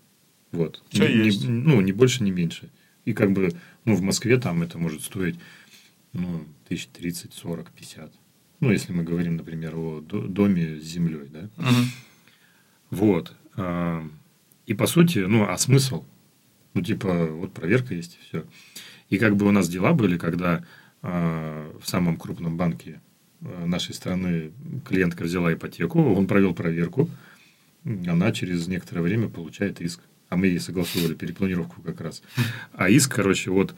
Вот. 0.53 0.83
Всё 0.91 1.09
Не- 1.09 1.15
не- 1.15 1.25
есть. 1.27 1.49
ну, 1.49 1.81
не 1.81 1.93
больше, 1.93 2.23
не 2.23 2.31
меньше. 2.31 2.71
И 3.05 3.13
как 3.13 3.33
бы, 3.33 3.53
ну, 3.85 3.95
в 3.97 4.03
Москве 4.03 4.39
там 4.39 4.63
это 4.63 4.79
может 4.79 5.03
стоить, 5.03 5.37
ну, 6.13 6.47
тысяч 6.69 6.87
тридцать, 6.87 7.35
сорок, 7.35 7.71
пятьдесят. 7.73 8.13
Ну, 8.65 8.73
если 8.73 8.93
мы 8.95 9.03
говорим, 9.05 9.37
например, 9.37 9.77
о 9.77 10.01
до- 10.01 10.27
доме 10.27 10.81
с 10.81 10.85
землей, 10.85 11.29
да. 11.31 11.51
Мгм. 11.59 11.85
Вот. 12.91 13.35
А, 13.57 14.03
И 14.67 14.73
по 14.73 14.87
сути, 14.87 15.19
ну, 15.19 15.45
а 15.47 15.59
смысл? 15.59 16.05
Ну, 16.73 16.81
типа, 16.81 17.27
вот 17.27 17.53
проверка 17.53 17.95
есть, 17.95 18.15
и 18.19 18.25
все. 18.27 18.45
И 19.11 19.19
как 19.19 19.37
бы 19.37 19.47
у 19.47 19.51
нас 19.51 19.69
дела 19.69 19.93
были, 19.93 20.17
когда 20.17 20.65
а, 21.03 21.71
в 21.79 21.87
самом 21.87 22.17
крупном 22.17 22.57
банке 22.57 23.03
а, 23.43 23.67
нашей 23.67 23.95
страны 23.95 24.53
клиентка 24.89 25.25
взяла 25.25 25.53
ипотеку, 25.53 26.03
он 26.15 26.27
провел 26.27 26.55
проверку, 26.55 27.11
она 27.85 28.33
через 28.33 28.67
некоторое 28.67 29.03
время 29.03 29.29
получает 29.29 29.83
иск. 29.83 30.01
А 30.31 30.37
мы 30.37 30.47
ей 30.47 30.59
согласовывали 30.59 31.15
перепланировку 31.15 31.83
как 31.83 32.01
раз. 32.01 32.23
А 32.73 32.89
иск, 32.89 33.15
короче, 33.15 33.51
вот 33.51 33.75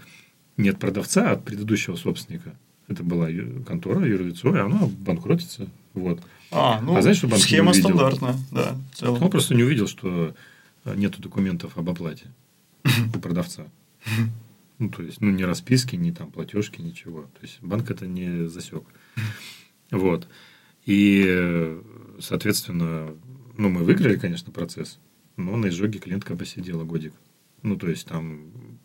не 0.57 0.68
от 0.68 0.79
продавца, 0.79 1.31
а 1.31 1.33
от 1.33 1.44
предыдущего 1.44 1.96
собственника. 1.96 2.55
Это 2.88 3.03
была 3.03 3.29
контора, 3.66 4.07
юрлицо, 4.07 4.55
и 4.57 4.61
она 4.61 4.87
банкротится. 4.87 5.68
Вот. 5.94 6.22
А, 6.51 6.81
ну, 6.81 6.96
А 6.96 7.03
знаешь, 7.03 7.18
что 7.18 7.27
банк 7.27 7.40
не 7.40 7.44
схема 7.44 7.70
увидел? 7.72 7.88
стандартная, 7.90 8.37
да, 8.53 8.77
целом. 8.94 9.22
Он 9.22 9.31
просто 9.31 9.55
не 9.55 9.64
увидел, 9.64 9.88
что 9.88 10.35
э, 10.85 10.94
нету 10.94 11.20
документов 11.20 11.77
об 11.77 11.90
оплате 11.90 12.27
у 13.14 13.18
продавца. 13.18 13.66
Ну, 14.79 14.90
то 14.90 15.03
есть, 15.03 15.20
ну, 15.20 15.31
ни 15.31 15.42
расписки, 15.42 15.96
ни 15.96 16.11
там 16.12 16.31
платежки, 16.31 16.81
ничего. 16.81 17.22
То 17.22 17.42
есть, 17.42 17.59
банк 17.62 17.90
это 17.90 18.07
не 18.07 18.49
засек. 18.49 18.85
Вот. 19.92 20.27
И, 20.85 21.25
э, 21.27 21.81
соответственно, 22.20 23.14
ну, 23.57 23.68
мы 23.68 23.85
выиграли, 23.85 24.16
конечно, 24.16 24.53
процесс, 24.53 24.99
но 25.37 25.57
на 25.57 25.68
изжоге 25.68 26.01
клиентка 26.01 26.37
посидела 26.37 26.83
годик. 26.83 27.12
Ну, 27.62 27.77
то 27.77 27.88
есть, 27.88 28.07
там 28.07 28.75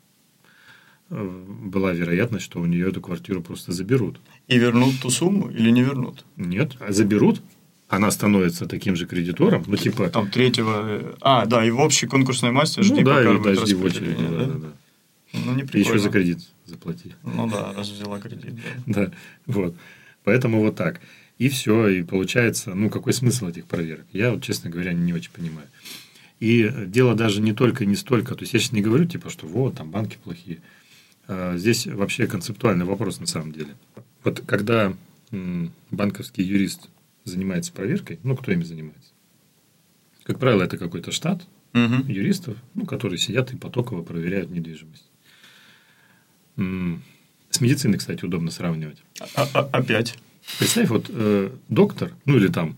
была 1.11 1.91
вероятность, 1.93 2.45
что 2.45 2.59
у 2.61 2.65
нее 2.65 2.89
эту 2.89 3.01
квартиру 3.01 3.41
просто 3.41 3.71
заберут. 3.73 4.19
И 4.47 4.57
вернут 4.57 4.99
ту 5.01 5.09
сумму 5.09 5.49
или 5.49 5.69
не 5.69 5.83
вернут? 5.83 6.23
Нет, 6.37 6.71
а 6.79 6.91
заберут, 6.91 7.41
она 7.89 8.09
становится 8.11 8.65
таким 8.65 8.95
же 8.95 9.05
кредитором, 9.05 9.63
ну, 9.67 9.75
типа, 9.75 10.09
Там 10.09 10.29
третьего... 10.31 10.83
э, 10.87 11.13
А, 11.21 11.45
да, 11.45 11.65
и 11.65 11.71
в 11.71 11.79
общей 11.79 12.07
конкурсной 12.07 12.51
массе 12.51 12.81
жди, 12.81 13.01
ну, 13.01 13.03
да, 13.03 13.15
пока 13.17 13.23
и 13.33 13.37
будет 13.37 13.55
дожди 13.59 13.75
в 13.75 13.83
очереди. 13.83 14.09
распределение, 14.11 14.39
Да, 14.39 14.45
да? 14.45 14.53
да, 14.53 14.59
да. 14.59 14.71
Ну, 15.45 15.53
не 15.55 15.61
И 15.61 15.63
еще 15.63 15.67
прикольно. 15.71 15.99
за 15.99 16.09
кредит 16.09 16.39
заплати. 16.65 17.15
Ну 17.23 17.49
да, 17.49 17.73
раз 17.73 17.89
взяла 17.89 18.19
кредит, 18.19 18.55
да. 18.55 18.61
Да, 19.05 19.11
вот. 19.45 19.75
Поэтому 20.23 20.61
вот 20.61 20.75
так. 20.77 21.01
И 21.37 21.49
все, 21.49 21.87
и 21.89 22.03
получается, 22.03 22.73
ну, 22.75 22.89
какой 22.89 23.11
смысл 23.13 23.47
этих 23.47 23.65
проверок? 23.65 24.05
Я, 24.13 24.31
вот, 24.31 24.43
честно 24.43 24.69
говоря, 24.69 24.93
не 24.93 25.11
очень 25.13 25.31
понимаю. 25.31 25.67
И 26.39 26.71
дело 26.87 27.15
даже 27.15 27.41
не 27.41 27.53
только 27.53 27.85
не 27.85 27.95
столько, 27.95 28.35
то 28.35 28.41
есть 28.43 28.53
я 28.53 28.59
сейчас 28.59 28.71
не 28.71 28.81
говорю, 28.81 29.05
типа, 29.05 29.29
что 29.29 29.47
вот, 29.47 29.75
там 29.75 29.89
банки 29.91 30.17
плохие. 30.23 30.59
А 31.33 31.55
Здесь 31.55 31.87
вообще 31.87 32.27
концептуальный 32.27 32.83
вопрос 32.83 33.21
на 33.21 33.25
самом 33.25 33.53
деле. 33.53 33.75
Вот 34.23 34.41
когда 34.45 34.93
банковский 35.89 36.43
юрист 36.43 36.89
занимается 37.23 37.71
проверкой, 37.71 38.19
ну, 38.23 38.35
кто 38.35 38.51
ими 38.51 38.63
занимается? 38.63 39.11
Как 40.23 40.39
правило, 40.39 40.61
это 40.63 40.77
какой-то 40.77 41.11
штат 41.11 41.41
Мгм. 41.71 42.05
юристов, 42.09 42.57
ну, 42.73 42.85
которые 42.85 43.17
сидят 43.17 43.53
и 43.53 43.57
потоково 43.57 44.03
проверяют 44.03 44.51
недвижимость. 44.51 45.09
С 46.57 47.61
медициной, 47.61 47.97
кстати, 47.97 48.25
удобно 48.25 48.51
сравнивать. 48.51 49.01
А- 49.35 49.47
а- 49.53 49.69
Опять. 49.71 50.17
Представь, 50.59 50.89
вот 50.89 51.05
э, 51.09 51.49
доктор, 51.69 52.11
ну 52.25 52.35
или 52.35 52.47
там 52.49 52.75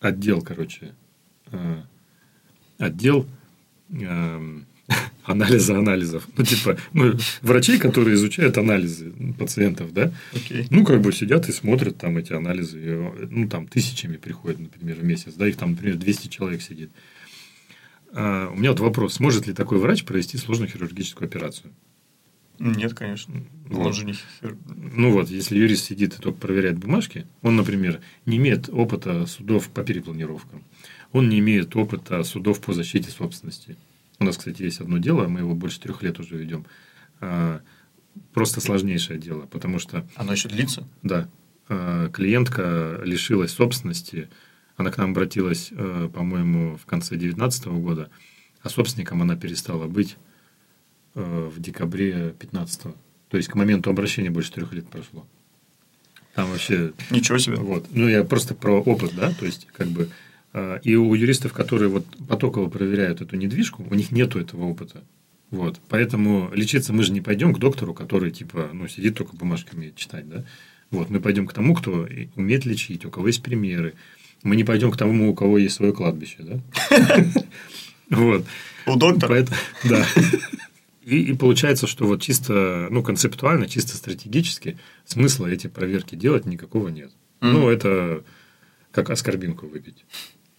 отдел, 0.00 0.42
короче, 0.42 0.94
э, 1.50 1.82
отдел 2.78 3.26
эм, 3.90 4.66
анализа 5.30 5.78
анализов. 5.78 6.26
Ну, 6.36 6.44
типа, 6.44 6.76
ну, 6.92 7.14
врачей, 7.42 7.78
которые 7.78 8.14
изучают 8.14 8.58
анализы 8.58 9.12
пациентов, 9.38 9.92
да, 9.92 10.12
Окей. 10.34 10.66
ну, 10.70 10.84
как 10.84 11.00
бы 11.00 11.12
сидят 11.12 11.48
и 11.48 11.52
смотрят 11.52 11.98
там 11.98 12.16
эти 12.18 12.32
анализы. 12.32 12.78
Ну, 13.30 13.48
там 13.48 13.66
тысячами 13.66 14.16
приходят, 14.16 14.58
например, 14.58 14.96
в 14.96 15.04
месяц. 15.04 15.34
Да, 15.34 15.46
их 15.48 15.56
там, 15.56 15.72
например, 15.72 15.96
200 15.96 16.28
человек 16.28 16.62
сидит. 16.62 16.90
А, 18.12 18.50
у 18.52 18.56
меня 18.56 18.70
вот 18.70 18.80
вопрос. 18.80 19.14
Сможет 19.14 19.46
ли 19.46 19.52
такой 19.52 19.78
врач 19.78 20.04
провести 20.04 20.36
сложную 20.38 20.68
хирургическую 20.70 21.26
операцию? 21.26 21.72
Нет, 22.58 22.92
конечно. 22.92 23.42
Вот. 23.66 23.86
Он 23.86 23.92
же 23.94 24.04
не 24.04 24.12
хир- 24.12 24.56
Ну 24.66 25.12
вот, 25.12 25.30
если 25.30 25.58
юрист 25.58 25.86
сидит 25.86 26.18
и 26.18 26.20
только 26.22 26.38
проверяет 26.38 26.76
бумажки, 26.78 27.26
он, 27.40 27.56
например, 27.56 28.00
не 28.26 28.36
имеет 28.36 28.68
опыта 28.68 29.24
судов 29.26 29.68
по 29.70 29.82
перепланировкам, 29.82 30.62
он 31.12 31.28
не 31.30 31.38
имеет 31.38 31.74
опыта 31.74 32.22
судов 32.22 32.60
по 32.60 32.74
защите 32.74 33.10
собственности. 33.10 33.76
У 34.20 34.24
нас, 34.24 34.36
кстати, 34.36 34.62
есть 34.62 34.80
одно 34.80 34.98
дело, 34.98 35.26
мы 35.28 35.40
его 35.40 35.54
больше 35.54 35.80
трех 35.80 36.02
лет 36.02 36.20
уже 36.20 36.36
ведем. 36.36 36.66
А, 37.20 37.62
Просто 38.34 38.60
сложнейшее 38.60 39.18
дело, 39.18 39.46
потому 39.46 39.78
что, 39.78 40.06
Оно 40.16 40.32
еще 40.32 40.48
длится? 40.48 40.86
да, 41.02 41.28
а, 41.68 42.08
клиентка 42.10 43.00
лишилась 43.02 43.52
собственности, 43.52 44.28
она 44.76 44.90
к 44.90 44.98
нам 44.98 45.10
обратилась, 45.10 45.68
э, 45.72 46.08
по-моему, 46.12 46.76
в 46.76 46.86
конце 46.86 47.10
2019 47.10 47.66
года, 47.80 48.10
а 48.62 48.68
собственником 48.68 49.20
она 49.22 49.36
перестала 49.36 49.86
быть 49.86 50.16
в 51.14 51.60
декабре 51.60 52.12
2015. 52.38 52.94
То 53.28 53.36
есть, 53.36 53.48
к 53.48 53.54
моменту 53.54 53.90
обращения 53.90 54.30
больше 54.30 54.52
трех 54.52 54.72
лет 54.72 54.88
прошло. 54.88 55.26
Там 56.34 56.50
вообще... 56.50 56.92
Ничего 57.10 57.38
себе. 57.38 57.56
Вот. 57.56 57.86
Ну, 57.90 58.08
я 58.08 58.24
просто 58.24 58.54
про 58.54 58.80
опыт, 58.80 59.14
да, 59.14 59.32
то 59.32 59.44
есть, 59.44 59.66
как 59.72 59.88
бы... 59.88 60.08
э, 60.52 60.80
И 60.82 60.96
у 60.96 61.14
юристов, 61.14 61.52
которые 61.52 61.88
вот 61.88 62.06
потоково 62.28 62.68
проверяют 62.68 63.20
эту 63.20 63.36
недвижку, 63.36 63.86
у 63.88 63.94
них 63.94 64.10
нету 64.10 64.38
этого 64.38 64.64
опыта. 64.64 65.02
Вот. 65.50 65.80
Поэтому 65.88 66.50
лечиться 66.54 66.92
мы 66.92 67.02
же 67.02 67.12
не 67.12 67.20
пойдем 67.20 67.52
к 67.52 67.58
доктору, 67.58 67.92
который, 67.92 68.30
типа, 68.30 68.70
ну, 68.72 68.88
сидит 68.88 69.16
только 69.16 69.36
бумажки 69.36 69.74
умеет 69.74 69.96
читать, 69.96 70.28
да. 70.28 70.44
Вот. 70.90 71.10
Мы 71.10 71.20
пойдем 71.20 71.46
к 71.46 71.52
тому, 71.52 71.74
кто 71.74 72.08
умеет 72.36 72.64
лечить, 72.64 73.04
у 73.04 73.10
кого 73.10 73.26
есть 73.28 73.42
примеры. 73.42 73.94
Мы 74.42 74.56
не 74.56 74.64
пойдем 74.64 74.90
к 74.90 74.96
тому, 74.96 75.30
у 75.30 75.34
кого 75.34 75.58
есть 75.58 75.74
свое 75.74 75.92
кладбище, 75.92 76.38
да. 76.38 76.60
Вот. 78.10 78.44
У 78.86 78.96
доктора? 78.96 79.46
Да. 79.84 80.04
И, 81.04 81.22
и 81.22 81.34
получается, 81.34 81.86
что 81.86 82.06
вот 82.06 82.20
чисто, 82.22 82.88
ну, 82.90 83.02
концептуально, 83.02 83.68
чисто 83.68 83.96
стратегически 83.96 84.78
смысла 85.04 85.46
эти 85.46 85.66
проверки 85.68 86.14
делать 86.14 86.44
никакого 86.44 86.88
нет. 86.88 87.12
Ну, 87.40 87.68
это 87.68 88.24
как 88.90 89.10
аскорбинку 89.10 89.66
выпить. 89.66 90.04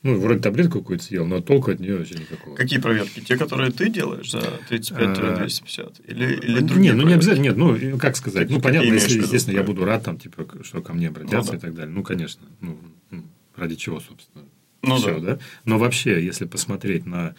Ну, 0.03 0.19
вроде 0.19 0.39
таблетку 0.39 0.79
какую-то 0.79 1.03
съел, 1.03 1.27
но 1.27 1.41
толку 1.41 1.69
от 1.69 1.79
нее 1.79 1.97
вообще 1.97 2.15
никакого. 2.15 2.55
Какие 2.55 2.79
проверки? 2.79 3.19
Те, 3.19 3.37
которые 3.37 3.71
ты 3.71 3.87
делаешь 3.87 4.31
за 4.31 4.41
35-250? 4.69 6.01
Или, 6.07 6.33
или 6.33 6.57
А, 6.57 6.61
другие 6.61 6.93
Не, 6.93 6.93
ну 6.93 7.07
не 7.07 7.13
обязательно, 7.13 7.43
нет, 7.43 7.57
ну, 7.57 7.97
как 7.99 8.15
сказать, 8.15 8.43
Какие 8.43 8.57
ну, 8.57 8.63
понятно, 8.63 8.93
если, 8.93 9.19
естественно, 9.19 9.55
я 9.55 9.63
буду 9.63 9.85
рад, 9.85 10.03
там, 10.03 10.17
типа, 10.17 10.47
что 10.63 10.81
ко 10.81 10.93
мне 10.93 11.09
обратятся 11.09 11.37
Ну 11.37 11.51
да. 11.51 11.57
и 11.57 11.59
так 11.59 11.75
далее. 11.75 11.93
Ну, 11.93 12.01
конечно, 12.01 12.47
ну, 12.61 12.79
ну, 13.11 13.23
ради 13.55 13.75
чего, 13.75 13.99
собственно, 13.99 14.45
Ну 14.81 14.95
все, 14.95 15.19
да. 15.19 15.35
да. 15.35 15.39
Но 15.65 15.77
вообще, 15.77 16.23
если 16.25 16.45
посмотреть 16.45 17.05
на 17.05 17.35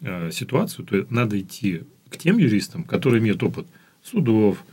э, 0.00 0.30
ситуацию, 0.32 0.86
то 0.86 1.06
надо 1.10 1.38
идти 1.38 1.82
к 2.08 2.16
тем 2.16 2.38
юристам, 2.38 2.84
которые 2.84 3.20
имеют 3.20 3.42
опыт 3.42 3.66
судов, 4.02 4.64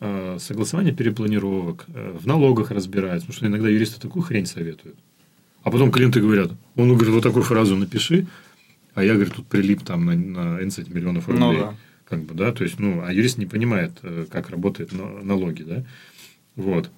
э, 0.00 0.38
согласования 0.40 0.92
перепланировок, 0.92 1.84
э, 1.86 2.16
в 2.20 2.26
налогах 2.26 2.72
разбираются, 2.72 3.28
потому 3.28 3.36
что 3.36 3.46
иногда 3.46 3.68
юристы 3.68 4.00
такую 4.00 4.24
хрень 4.24 4.46
советуют. 4.46 4.98
А 5.62 5.70
потом 5.70 5.90
клиенты 5.92 6.20
говорят, 6.20 6.52
он 6.76 6.88
говорит, 6.88 7.14
вот 7.14 7.22
такую 7.22 7.42
фразу 7.44 7.76
напиши, 7.76 8.26
а 8.94 9.04
я, 9.04 9.14
говорит, 9.14 9.34
тут 9.34 9.46
прилип 9.46 9.82
там 9.82 10.04
на, 10.06 10.14
на 10.14 10.56
11 10.56 10.88
миллионов 10.88 11.28
Ну 11.28 11.46
рублей. 11.46 11.60
да. 11.62 11.76
Как 12.08 12.24
бы, 12.24 12.34
да, 12.34 12.52
то 12.52 12.64
есть, 12.64 12.78
ну, 12.78 13.02
а 13.02 13.12
юрист 13.12 13.38
не 13.38 13.46
понимает, 13.46 13.92
э, 14.02 14.26
как 14.30 14.50
работают 14.50 14.92
на- 14.92 15.22
налоги, 15.22 15.62
да. 15.62 15.84
Вот. 16.56 16.90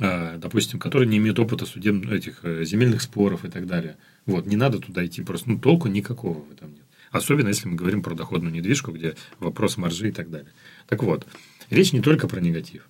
А, 0.00 0.36
допустим, 0.38 0.78
которые 0.78 1.08
не 1.08 1.18
имеют 1.18 1.38
опыта 1.38 1.64
судеб... 1.64 2.10
этих 2.10 2.40
э, 2.42 2.64
земельных 2.64 3.02
споров 3.02 3.44
и 3.44 3.48
так 3.48 3.66
далее. 3.66 3.96
Вот, 4.24 4.46
не 4.46 4.56
надо 4.56 4.78
туда 4.78 5.06
идти, 5.06 5.22
просто 5.22 5.48
ну, 5.50 5.58
толку 5.58 5.88
никакого 5.88 6.40
в 6.42 6.52
этом 6.52 6.72
нет. 6.72 6.82
Особенно, 7.12 7.48
если 7.48 7.68
мы 7.68 7.76
говорим 7.76 8.02
про 8.02 8.14
доходную 8.14 8.52
недвижку, 8.52 8.90
где 8.90 9.14
вопрос 9.38 9.76
маржи 9.76 10.08
и 10.08 10.12
так 10.12 10.28
далее. 10.28 10.50
Так 10.88 11.02
вот, 11.04 11.26
речь 11.70 11.92
не 11.92 12.00
только 12.00 12.26
про 12.26 12.40
негатив. 12.40 12.88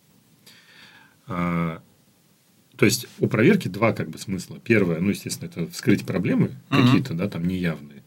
То 2.76 2.84
есть, 2.84 3.06
у 3.20 3.26
проверки 3.26 3.68
два 3.68 3.92
как 3.92 4.10
бы 4.10 4.18
смысла. 4.18 4.58
Первое, 4.62 5.00
ну, 5.00 5.10
естественно, 5.10 5.48
это 5.48 5.66
вскрыть 5.68 6.04
проблемы 6.04 6.52
какие-то, 6.68 7.14
да, 7.14 7.28
там 7.28 7.46
неявные. 7.46 8.02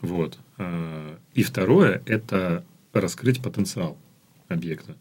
Вот. 0.00 0.38
А, 0.58 1.18
И 1.34 1.42
второе, 1.42 2.02
это 2.06 2.64
раскрыть 2.92 3.42
потенциал 3.42 3.98
объекта. 4.48 4.96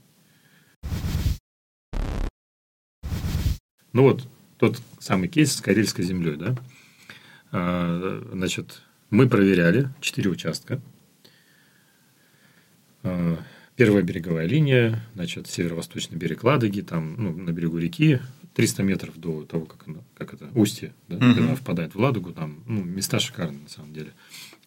Ну 3.91 4.03
вот 4.03 4.27
тот 4.57 4.79
самый 4.99 5.27
кейс 5.27 5.53
с 5.55 5.61
Карельской 5.61 6.05
землей, 6.05 6.35
да. 6.35 6.55
А, 7.51 8.29
Значит, 8.31 8.83
мы 9.09 9.27
проверяли 9.27 9.89
четыре 10.01 10.29
участка. 10.29 10.79
А, 13.01 13.39
Первая 13.75 14.03
береговая 14.03 14.45
линия, 14.45 15.01
значит, 15.15 15.47
северо-восточный 15.47 16.17
берег 16.17 16.43
Ладоги, 16.43 16.81
там, 16.81 17.15
ну, 17.17 17.31
на 17.31 17.51
берегу 17.51 17.77
реки, 17.77 18.19
300 18.55 18.83
метров 18.83 19.17
до 19.17 19.43
того, 19.45 19.65
как, 19.65 19.87
она, 19.87 19.99
как 20.15 20.33
это, 20.33 20.49
устье, 20.55 20.93
да, 21.07 21.15
Мгм. 21.17 21.25
когда 21.33 21.47
она 21.47 21.55
впадает 21.55 21.95
в 21.95 21.99
Ладогу, 21.99 22.33
там, 22.33 22.63
ну, 22.67 22.83
места 22.83 23.19
шикарные, 23.19 23.61
на 23.61 23.69
самом 23.69 23.93
деле. 23.93 24.11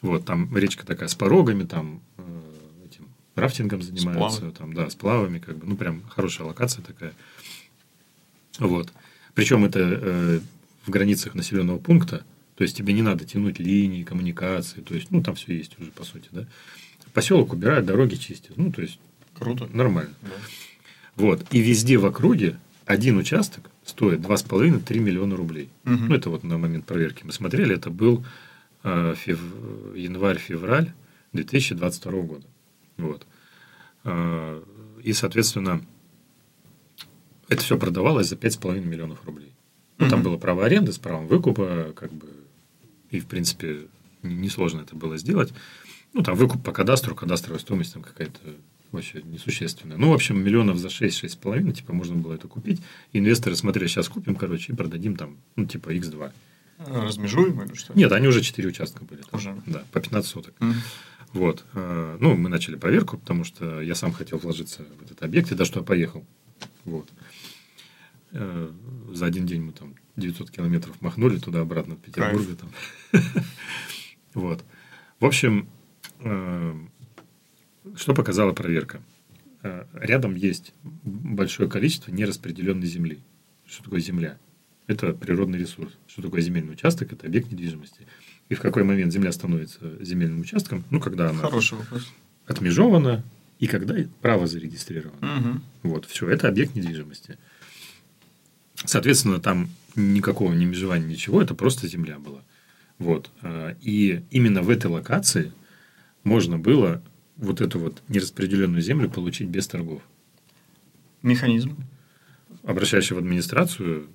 Вот, 0.01 0.25
там 0.25 0.57
речка 0.57 0.87
такая 0.87 1.09
с 1.09 1.15
порогами, 1.15 1.65
там, 1.65 2.01
э, 2.17 2.23
этим 2.91 3.07
рафтингом 3.35 3.83
занимаются, 3.83 4.39
Сплавы. 4.39 4.55
там, 4.55 4.73
да, 4.73 4.89
сплавами, 4.91 5.39
как 5.39 5.57
бы, 5.59 5.67
ну, 5.67 5.77
прям 5.77 6.03
хорошая 6.09 6.47
локация 6.49 6.83
такая. 6.83 7.13
Вот. 8.59 8.93
Причем 9.35 9.65
это 9.65 9.79
э, 9.81 10.41
в 10.87 10.91
границах 10.91 11.35
населенного 11.35 11.79
пункта, 11.79 12.25
то 12.55 12.65
есть 12.65 12.77
тебе 12.77 12.93
не 12.93 13.03
надо 13.03 13.25
тянуть 13.25 13.59
линии, 13.59 14.05
коммуникации, 14.05 14.81
то 14.81 14.95
есть, 14.95 15.11
ну, 15.11 15.23
там 15.23 15.35
все 15.35 15.57
есть 15.57 15.79
уже, 15.79 15.91
по 15.91 16.05
сути, 16.05 16.29
да. 16.33 16.47
Поселок 17.15 17.53
убирают, 17.53 17.87
дороги 17.87 18.15
чистят, 18.15 18.57
ну, 18.57 18.73
то 18.73 18.83
есть, 18.83 18.99
Круто. 19.35 19.69
нормально. 19.73 20.15
Да. 20.23 20.29
Вот. 21.17 21.47
И 21.53 21.61
везде 21.61 21.97
в 21.99 22.07
округе 22.07 22.59
один 22.87 23.17
участок 23.19 23.71
стоит 23.85 24.21
2,5-3 24.21 24.99
миллиона 25.01 25.37
рублей. 25.37 25.69
Мгм. 25.85 26.09
Ну, 26.09 26.15
это 26.15 26.31
вот 26.31 26.45
на 26.45 26.59
момент 26.59 26.85
проверки 26.87 27.25
мы 27.25 27.33
смотрели, 27.33 27.75
это 27.75 27.91
был 27.91 28.25
э, 28.85 29.15
фев- 29.15 29.97
январь-февраль 29.97 30.93
2022 31.33 32.13
года. 32.23 32.47
Вот. 32.97 33.27
Э, 34.05 34.63
И, 35.03 35.13
соответственно, 35.13 35.81
это 37.49 37.63
все 37.63 37.77
продавалось 37.77 38.29
за 38.29 38.37
5,5 38.37 38.81
миллионов 38.85 39.25
рублей. 39.25 39.53
Ну, 39.99 40.09
там 40.09 40.21
Мгм. 40.21 40.29
было 40.31 40.37
право 40.39 40.65
аренды 40.65 40.93
с 40.93 40.99
правом 40.99 41.27
выкупа, 41.27 41.93
как 41.95 42.13
бы, 42.13 42.29
и, 43.11 43.19
в 43.21 43.27
принципе, 43.27 43.87
несложно 44.23 44.81
это 44.83 44.95
было 44.97 45.17
сделать. 45.19 45.53
Ну, 46.13 46.23
там 46.23 46.37
выкуп 46.37 46.63
по 46.63 46.73
кадастру, 46.73 47.15
кадастровая 47.15 47.59
стоимость 47.61 47.95
там 47.95 48.03
какая-то 48.03 48.41
вообще 48.93 49.23
несущественная. 49.23 49.97
Ну, 49.97 50.11
в 50.11 50.15
общем, 50.15 50.43
миллионов 50.43 50.77
за 50.79 50.89
6-6,5, 50.89 51.73
типа, 51.73 51.93
можно 51.93 52.15
было 52.17 52.35
это 52.35 52.47
купить. 52.49 52.81
Инвесторы 53.13 53.57
смотрели, 53.57 53.89
сейчас 53.89 54.09
купим, 54.09 54.37
короче, 54.37 54.73
и 54.73 54.77
продадим 54.77 55.17
там, 55.17 55.39
ну, 55.57 55.67
типа, 55.67 55.95
x2. 55.95 56.33
Размежуем 56.79 57.63
или 57.63 57.75
что? 57.75 57.93
Нет, 57.95 58.13
они 58.13 58.29
уже 58.29 58.41
4 58.43 58.69
участка 58.69 59.05
были. 59.05 59.23
там. 59.23 59.39
Уже. 59.41 59.63
Да, 59.67 59.85
по 59.93 60.01
15 60.01 60.31
соток. 60.31 60.55
Мгм. 60.61 60.75
Вот. 61.33 61.65
Э, 61.75 62.17
Ну, 62.21 62.37
мы 62.37 62.49
начали 62.49 62.77
проверку, 62.77 63.17
потому 63.19 63.45
что 63.45 63.81
я 63.81 63.95
сам 63.95 64.13
хотел 64.13 64.39
вложиться 64.39 64.85
в 64.99 65.03
этот 65.03 65.23
объект, 65.23 65.51
и 65.53 65.55
даже 65.55 65.71
что 65.71 65.81
я 65.81 65.87
поехал. 65.87 66.25
Вот. 66.85 67.09
Э, 68.33 68.71
За 69.13 69.27
один 69.27 69.47
день 69.47 69.63
мы 69.63 69.73
там 69.73 69.95
900 70.17 70.51
километров 70.51 71.01
махнули 71.01 71.39
туда-обратно 71.39 71.95
от 71.95 72.03
Петербурга. 72.03 72.57
Там. 72.57 72.71
Вот. 74.35 74.65
В 75.21 75.27
общем, 75.27 75.69
э, 76.21 76.75
что 77.97 78.15
показала 78.15 78.53
проверка? 78.53 79.01
Э, 79.63 79.85
Рядом 79.95 80.35
есть 80.35 80.73
большое 80.83 81.69
количество 81.69 82.11
нераспределенной 82.11 82.87
земли. 82.87 83.21
Что 83.67 83.85
такое 83.85 84.01
земля? 84.01 84.39
Это 84.87 85.13
природный 85.13 85.59
ресурс. 85.59 85.93
Что 86.07 86.23
такое 86.23 86.41
земельный 86.41 86.73
участок? 86.73 87.13
Это 87.13 87.27
объект 87.27 87.51
недвижимости. 87.51 88.07
И 88.49 88.55
в 88.55 88.61
какой 88.61 88.83
момент 88.85 89.13
земля 89.13 89.33
становится 89.33 90.03
земельным 90.05 90.41
участком? 90.41 90.85
Ну, 90.91 91.01
когда 91.01 91.31
она 91.31 91.39
Хороший 91.41 91.79
вопрос. 91.79 92.13
отмежована 92.47 93.25
и 93.59 93.67
когда 93.69 93.95
право 94.21 94.47
зарегистрировано. 94.47 95.17
Мгм. 95.39 95.63
Вот, 95.85 96.05
все, 96.07 96.29
это 96.29 96.49
объект 96.49 96.75
недвижимости. 96.75 97.39
Соответственно, 98.75 99.39
там 99.41 99.71
никакого 99.95 100.53
не 100.53 100.65
межевания, 100.65 101.07
ничего, 101.07 101.41
это 101.41 101.55
просто 101.55 101.87
земля 101.87 102.19
была. 102.19 102.43
Вот. 102.99 103.31
а, 103.43 103.77
И 103.81 104.23
именно 104.31 104.63
в 104.63 104.71
этой 104.71 104.91
локации 104.91 105.53
можно 106.25 106.59
было 106.59 107.03
вот 107.37 107.61
эту 107.61 107.79
вот 107.79 108.03
нераспределенную 108.09 108.83
землю 108.83 109.09
получить 109.11 109.49
без 109.49 109.67
торгов. 109.67 110.03
Механизм. 111.23 111.77
Обращаешься 112.65 113.15
в 113.15 113.19
администрацию, 113.19 114.09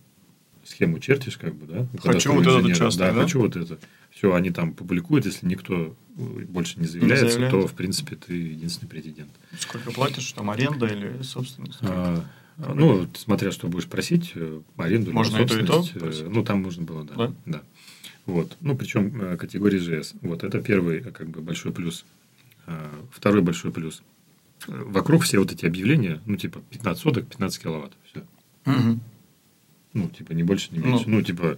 схему 0.64 1.00
чертишь, 1.00 1.38
как 1.38 1.56
бы, 1.56 1.66
да? 1.66 1.88
у 1.94 1.98
Хочу 1.98 2.34
вот 2.34 2.42
этот 2.42 2.56
инженера. 2.62 2.76
участок, 2.76 3.00
Да, 3.00 3.14
да? 3.14 3.22
хочу 3.24 3.40
вот 3.40 3.56
это. 3.56 3.80
Все, 4.12 4.34
они 4.34 4.52
там 4.52 4.74
публикуют, 4.74 5.26
если 5.26 5.46
никто 5.46 5.96
э, 6.18 6.22
больше 6.22 6.80
не 6.80 6.88
заявляется, 6.88 7.30
заявляет. 7.30 7.52
то, 7.52 7.68
в 7.68 7.74
принципе, 7.74 8.16
ты 8.16 8.34
единственный 8.34 8.90
президент. 8.90 9.30
Сколько 9.60 9.92
платишь? 9.92 10.32
Там 10.32 10.50
аренда 10.50 10.88
или 10.88 11.22
собственность? 11.22 11.80
А, 11.82 12.24
Ну, 12.58 13.08
смотря 13.16 13.52
что 13.52 13.68
будешь 13.68 13.88
просить, 13.88 14.32
э, 14.36 14.62
аренду, 14.78 15.12
Можно 15.12 15.38
и 15.40 15.46
то, 15.46 15.60
и 15.60 15.64
то 15.66 15.74
собственность, 15.74 16.22
э? 16.22 16.30
Ну, 16.30 16.44
там 16.44 16.64
можно 16.64 16.84
было, 16.84 17.04
да. 17.04 17.16
Да? 17.16 17.34
да. 17.46 17.62
Вот. 18.26 18.58
Ну, 18.62 18.76
причем 18.76 19.38
категории 19.38 19.78
ЖС. 19.78 20.14
Вот 20.22 20.44
это 20.44 20.62
первый 20.62 21.02
как 21.02 21.30
бы 21.30 21.42
большой 21.42 21.72
плюс. 21.72 22.04
А, 22.68 23.06
Второй 23.12 23.42
большой 23.42 23.72
плюс. 23.72 24.04
Э, 24.68 24.84
Вокруг 24.86 25.24
все 25.24 25.40
вот 25.40 25.52
эти 25.52 25.66
объявления, 25.66 26.22
ну, 26.26 26.36
типа 26.36 26.62
15 26.70 27.02
соток, 27.02 27.28
15 27.28 27.64
киловатт. 27.64 27.94
Все. 28.04 28.24
Мгм. 28.66 29.02
Ну, 29.94 30.10
типа, 30.10 30.34
не 30.34 30.44
больше, 30.44 30.70
не 30.72 30.80
меньше. 30.80 31.06
Ну, 31.08 31.22
типа, 31.22 31.58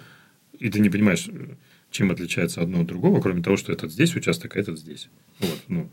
и 0.60 0.70
ты 0.70 0.80
не 0.80 0.90
понимаешь, 0.90 1.28
э, 1.28 1.56
чем 1.92 2.12
отличается 2.12 2.62
одно 2.62 2.82
от 2.82 2.88
другого, 2.88 3.20
кроме 3.22 3.42
того, 3.42 3.58
что 3.58 3.74
этот 3.74 3.92
здесь 3.92 4.16
участок, 4.16 4.56
а 4.56 4.60
этот 4.60 4.80
здесь. 4.80 5.10
Вот, 5.40 5.60
ну, 5.68 5.90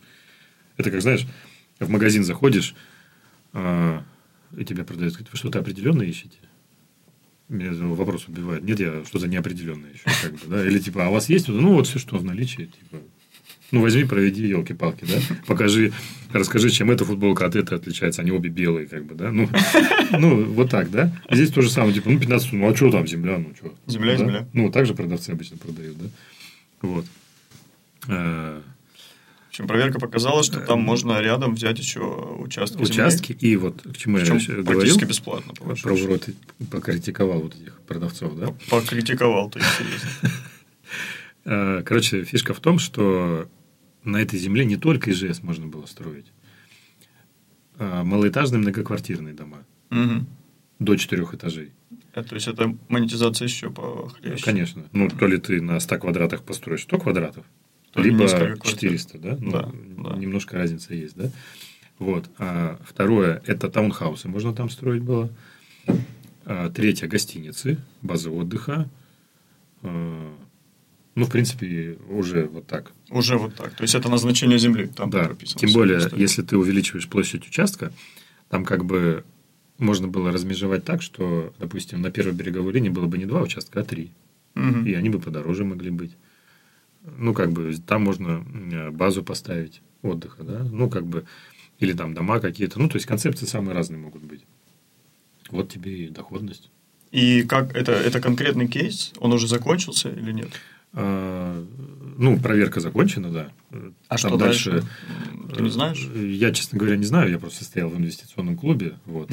это 0.76 0.90
как, 0.90 1.00
знаешь, 1.00 1.26
в 1.81 1.88
магазин 1.88 2.22
заходишь, 2.24 2.74
а, 3.52 4.05
и 4.57 4.64
тебя 4.64 4.85
продают, 4.85 5.14
говорят, 5.14 5.33
вы 5.33 5.38
что-то 5.38 5.59
определенное 5.59 6.07
ищете? 6.07 6.38
Меня 7.48 7.72
вопрос 7.72 8.29
убивает. 8.29 8.64
Нет, 8.64 8.81
я 8.81 9.05
что-то 9.05 9.29
неопределенное 9.29 9.92
ищу. 9.92 10.02
Как 10.22 10.33
бы, 10.33 10.46
да? 10.48 10.66
Или 10.66 10.79
типа, 10.81 11.07
а 11.07 11.09
у 11.11 11.12
вас 11.12 11.29
есть? 11.29 11.48
Ну, 11.48 11.74
вот 11.74 11.87
все, 11.87 11.98
что 11.98 12.18
в 12.18 12.24
наличии. 12.24 12.64
Типа, 12.64 12.98
Ну, 13.72 13.81
возьми, 13.83 14.05
проведи, 14.05 14.46
елки-палки, 14.46 15.05
да? 15.05 15.18
Покажи, 15.46 15.92
расскажи, 16.33 16.70
чем 16.70 16.90
эта 16.90 17.05
футболка 17.05 17.46
от 17.46 17.57
этой 17.57 17.76
отличается. 17.79 18.22
Они 18.22 18.31
обе 18.31 18.48
белые, 18.48 18.87
как 18.87 19.05
бы, 19.05 19.14
да? 19.16 19.33
Ну, 19.33 19.48
ну 20.12 20.44
вот 20.44 20.70
так, 20.70 20.90
да? 20.90 21.12
Здесь 21.31 21.50
то 21.50 21.62
же 21.62 21.70
самое, 21.70 21.92
типа, 21.92 22.09
ну, 22.11 22.18
15, 22.20 22.52
ну, 22.52 22.70
а 22.70 22.76
что 22.76 22.90
там, 22.92 23.07
земля, 23.09 23.38
ну, 23.38 23.52
что? 23.57 23.74
Земля, 23.87 24.12
да? 24.12 24.18
земля. 24.18 24.48
Ну, 24.52 24.70
так 24.70 24.87
же 24.87 24.94
продавцы 24.94 25.31
обычно 25.31 25.57
продают, 25.57 25.98
да? 25.98 26.05
Вот. 26.83 27.07
А, 28.09 28.62
В 29.46 29.48
общем, 29.48 29.66
проверка 29.66 29.98
показала, 29.98 30.44
что 30.44 30.61
там 30.61 30.81
можно 30.81 31.20
рядом 31.20 31.55
взять 31.57 31.79
еще 31.81 32.00
участки 32.38 32.81
Участки, 32.81 33.33
земли. 33.33 33.48
и 33.50 33.57
вот 33.57 33.83
к 33.83 33.96
чему 33.96 34.18
я 34.18 34.22
Причем 34.24 34.37
еще 34.37 34.52
говорил. 34.52 34.66
практически 34.81 35.05
бесплатно. 35.07 35.55
Про 35.55 35.92
урод 35.94 36.29
покритиковал 36.70 37.40
вот 37.40 37.57
этих 37.61 37.81
продавцов, 37.81 38.37
да? 38.38 38.55
Покритиковал, 38.70 39.50
то 39.50 39.59
есть, 39.59 39.70
серьезно. 39.76 40.09
Э, 41.48 41.83
Короче, 41.87 42.24
фишка 42.24 42.55
в 42.55 42.59
том, 42.61 42.81
что 42.81 43.48
на 44.07 44.19
этой 44.19 44.38
земле 44.38 44.64
не 44.64 44.77
только 44.77 45.11
ИЖС 45.11 45.42
можно 45.42 45.66
было 45.66 45.87
строить, 45.87 46.27
а 47.79 48.05
малоэтажные 48.05 48.61
многоквартирные 48.61 49.35
дома 49.35 49.64
Мгм. 49.90 50.27
до 50.79 50.97
четырех 50.97 51.35
этажей. 51.35 51.73
Э, 52.14 52.23
То 52.23 52.35
есть, 52.35 52.49
это 52.49 52.77
монетизация 52.88 53.47
еще 53.47 53.71
похлеще. 53.71 54.42
Конечно. 54.42 54.85
Ну, 54.92 55.09
то 55.09 55.27
ли 55.27 55.38
ты 55.38 55.61
на 55.61 55.79
100 55.81 55.99
квадратах 55.99 56.42
построишь 56.42 56.83
100 56.83 56.99
квадратов, 56.99 57.45
То 57.92 58.01
ли 58.01 58.11
либо 58.11 58.23
несколько 58.23 58.57
квартир. 58.57 58.90
400, 58.90 59.19
да? 59.19 59.37
Ну, 59.40 59.51
Да, 59.51 59.73
да. 60.11 60.16
Немножко 60.16 60.57
разница 60.57 60.95
есть, 60.95 61.16
да? 61.16 61.31
Вот. 61.99 62.29
А 62.38 62.79
второе– 62.85 63.42
это 63.47 63.69
таунхаусы 63.71 64.29
можно 64.29 64.55
там 64.55 64.71
строить 64.71 65.03
было. 65.03 65.31
А 66.45 66.71
третье– 66.71 67.07
гостиницы, 67.09 67.79
базы 68.03 68.31
отдыха. 68.31 68.88
Ну, 71.16 71.24
в 71.24 71.31
принципе, 71.31 71.96
уже 72.11 72.44
вот 72.44 72.66
так. 72.66 72.92
Уже 73.11 73.38
вот 73.38 73.55
так. 73.55 73.74
То 73.74 73.83
есть, 73.83 73.94
это 73.94 74.11
назначение 74.11 74.59
земли 74.59 74.87
там 74.87 75.09
Да, 75.11 75.24
прописано. 75.24 75.59
тем 75.59 75.72
более, 75.72 75.98
просто. 75.98 76.16
если 76.16 76.42
ты 76.42 76.59
увеличиваешь 76.59 77.09
площадь 77.09 77.46
участка, 77.48 77.90
там 78.50 78.66
как 78.66 78.85
бы 78.85 79.24
можно 79.79 80.09
было 80.09 80.31
размежевать 80.31 80.85
так, 80.85 81.00
что, 81.00 81.55
допустим, 81.59 82.02
на 82.02 82.11
первой 82.11 82.33
береговой 82.35 82.72
линии 82.74 82.90
было 82.90 83.07
бы 83.07 83.16
не 83.16 83.24
два 83.24 83.40
участка, 83.40 83.81
а 83.81 83.83
три. 83.85 84.11
Мгм. 84.55 84.85
И 84.87 84.92
они 84.92 85.09
бы 85.09 85.18
подороже 85.18 85.64
могли 85.64 85.90
быть. 85.90 86.12
Ну, 87.16 87.33
как 87.33 87.50
бы, 87.50 87.74
там 87.87 88.02
можно 88.02 88.44
э, 88.72 88.90
базу 88.90 89.22
поставить 89.22 89.81
отдыха, 90.02 90.42
да, 90.42 90.64
ну, 90.70 90.90
как 90.90 91.07
бы, 91.07 91.24
или 91.79 91.94
там 91.94 92.12
дома 92.12 92.40
какие-то. 92.40 92.79
Ну, 92.79 92.88
то 92.90 92.96
есть, 92.96 93.07
концепции 93.07 93.46
самые 93.46 93.74
разные 93.74 93.98
могут 93.98 94.22
быть. 94.22 94.44
Вот 95.50 95.70
тебе 95.70 96.05
и 96.05 96.09
доходность. 96.09 96.70
И 97.11 97.42
как 97.44 97.74
это, 97.74 97.92
это 97.92 98.20
конкретный 98.20 98.68
кейс? 98.68 99.12
Он 99.18 99.33
уже 99.33 99.48
закончился 99.48 100.11
или 100.11 100.33
нет? 100.33 100.48
А, 100.98 101.62
ну, 102.16 102.40
проверка 102.40 102.80
закончена, 102.80 103.30
да. 103.30 103.52
А 104.09 104.16
Там 104.16 104.18
что 104.18 104.37
дальше? 104.38 104.82
Ты 105.54 105.62
не 105.62 105.68
знаешь? 105.70 106.09
э, 106.14 106.26
Я, 106.26 106.52
честно 106.52 106.78
говоря, 106.78 106.96
не 106.96 107.04
знаю. 107.04 107.30
Я 107.30 107.38
просто 107.38 107.64
стоял 107.64 107.90
в 107.90 107.96
инвестиционном 107.98 108.56
клубе. 108.56 108.98
Вот. 109.04 109.30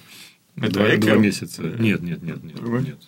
Это 0.56 0.98
Два, 0.98 1.16
месяца. 1.16 1.62
Нет, 1.62 2.02
нет, 2.02 2.22
нет, 2.22 2.42
нет. 2.44 2.60
Нет. 2.62 2.98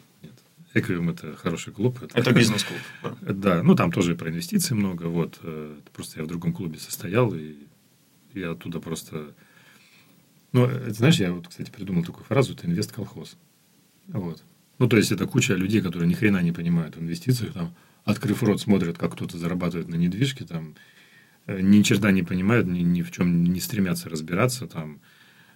Эквиум 0.72 1.10
это 1.10 1.34
хороший 1.36 1.72
клуб. 1.72 1.98
Это 2.14 2.32
бизнес-клуб. 2.40 2.78
да. 3.20 3.32
Да, 3.32 3.62
ну 3.62 3.74
там 3.74 3.90
тоже 3.92 4.14
про 4.14 4.30
инвестиции 4.30 4.72
много. 4.74 5.04
Вот. 5.06 5.38
э, 5.42 5.74
Просто 5.92 6.20
я 6.20 6.24
в 6.24 6.28
другом 6.28 6.52
клубе 6.52 6.78
состоял, 6.78 7.34
и 7.34 7.56
я 8.34 8.52
оттуда 8.52 8.78
просто. 8.80 9.34
Ну, 10.52 10.64
это, 10.64 10.94
знаешь, 10.94 11.18
я 11.18 11.32
вот, 11.32 11.48
кстати, 11.48 11.70
придумал 11.70 12.04
такую 12.04 12.24
фразу: 12.24 12.54
это 12.54 12.66
инвест-колхоз. 12.66 13.36
Вот. 14.08 14.42
Ну, 14.78 14.88
то 14.88 14.96
есть, 14.96 15.10
это 15.12 15.26
куча 15.26 15.54
людей, 15.54 15.80
которые 15.82 16.08
ни 16.08 16.14
хрена 16.14 16.40
не 16.40 16.52
понимают 16.52 16.96
в 16.96 17.00
инвестициях, 17.02 17.52
там, 17.52 17.74
открыв 18.04 18.42
рот, 18.42 18.60
смотрят, 18.60 18.98
как 18.98 19.12
кто-то 19.12 19.38
зарабатывает 19.38 19.88
на 19.88 19.94
недвижке, 19.94 20.44
там, 20.44 20.74
э, 21.46 21.60
ни 21.60 21.82
черта 21.82 22.10
не 22.10 22.22
понимают, 22.22 22.66
ни, 22.66 22.80
ни 22.80 23.02
в 23.02 23.10
чем 23.10 23.44
не 23.44 23.60
стремятся 23.60 24.08
разбираться, 24.08 24.66
там, 24.66 25.00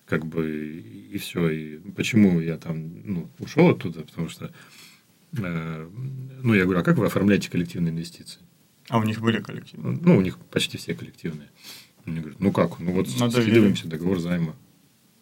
как 0.07 0.27
бы, 0.27 0.83
и 1.13 1.19
все. 1.19 1.49
И 1.49 1.79
почему 1.93 2.41
я 2.41 2.57
там, 2.57 3.03
ну, 3.05 3.31
ушел 3.39 3.71
оттуда, 3.71 4.03
потому 4.03 4.29
что, 4.29 4.53
э, 5.37 5.91
ну, 6.43 6.55
я 6.55 6.65
говорю, 6.65 6.81
а 6.81 6.85
как 6.85 6.99
вы 6.99 7.07
оформляете 7.07 7.51
коллективные 7.51 7.93
инвестиции? 7.93 8.41
А 8.89 8.99
у 8.99 9.03
них 9.03 9.21
были 9.21 9.41
коллективы? 9.41 9.99
Ну, 10.03 10.17
у 10.17 10.21
них 10.21 10.39
почти 10.39 10.77
все 10.77 10.95
коллективные. 10.95 11.49
Они 12.05 12.21
говорят, 12.21 12.39
ну 12.41 12.53
как? 12.53 12.79
Ну 12.81 12.93
вот 12.93 13.09
Надо 13.19 13.41
скидываемся, 13.41 13.89
договор 13.89 14.19
займа. 14.19 14.55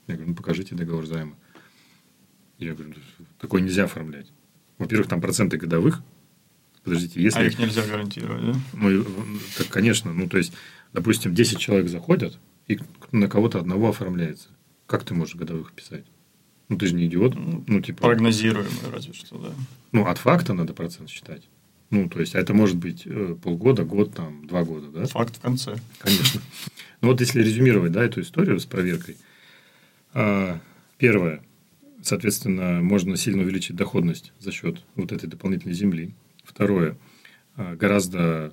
Я 0.09 0.15
говорю, 0.15 0.31
ну 0.31 0.35
покажите 0.35 0.75
договор 0.75 1.07
займа. 1.07 1.37
Я 2.59 2.75
говорю, 2.75 2.95
«Ну, 2.97 3.27
такой 3.39 3.61
нельзя 3.61 3.85
оформлять. 3.85 4.33
Во-первых, 4.79 5.09
там 5.09 5.21
проценты 5.21 5.57
годовых. 5.57 6.03
Подождите, 6.85 7.23
если... 7.23 7.41
А 7.41 7.45
их 7.45 7.59
нельзя 7.59 7.83
гарантировать, 7.87 8.45
да? 8.45 8.61
Ну, 8.73 9.05
так, 9.57 9.69
конечно. 9.69 10.13
Ну, 10.13 10.29
то 10.29 10.39
есть, 10.39 10.53
допустим, 10.93 11.35
10 11.35 11.59
человек 11.59 11.89
заходят, 11.89 12.39
и 12.67 12.79
на 13.13 13.29
кого-то 13.29 13.59
одного 13.59 13.91
оформляется. 13.91 14.49
Как 14.87 15.05
ты 15.05 15.15
можешь 15.15 15.37
годовых 15.37 15.73
писать? 15.73 16.05
Ну, 16.69 16.77
ты 16.79 16.87
же 16.87 16.95
не 16.95 17.07
идиот. 17.07 17.35
Ну, 17.67 17.81
типа... 17.81 18.03
Прогнозируемые, 18.03 18.91
разве 18.93 19.13
что, 19.13 19.39
да. 19.39 19.51
Ну, 19.93 20.07
от 20.07 20.19
факта 20.19 20.55
надо 20.55 20.73
процент 20.73 21.09
считать. 21.09 21.43
Ну, 21.91 22.09
то 22.09 22.21
есть, 22.21 22.35
а 22.35 22.41
это 22.41 22.55
может 22.55 22.79
быть 22.79 23.03
э, 23.05 23.37
полгода, 23.43 23.85
год, 23.85 24.15
там, 24.15 24.47
два 24.47 24.65
года, 24.65 24.89
да? 24.89 25.05
Факт 25.07 25.37
в 25.37 25.41
конце. 25.41 25.77
Конечно. 25.99 26.41
Ну 27.03 27.09
вот 27.09 27.21
если 27.21 27.43
резюмировать, 27.43 27.93
да, 27.93 28.03
эту 28.03 28.21
историю 28.23 28.59
с 28.59 28.65
проверкой. 28.65 29.17
а, 30.15 30.61
Первое. 30.97 31.43
Соответственно, 32.01 32.81
можно 32.81 33.17
сильно 33.17 33.43
увеличить 33.43 33.77
доходность 33.77 34.33
за 34.39 34.53
счет 34.53 34.83
вот 34.95 35.13
этой 35.13 35.29
дополнительной 35.29 35.75
земли. 35.75 36.15
Второе. 36.45 36.97
а, 37.57 37.77
Гораздо 37.77 38.53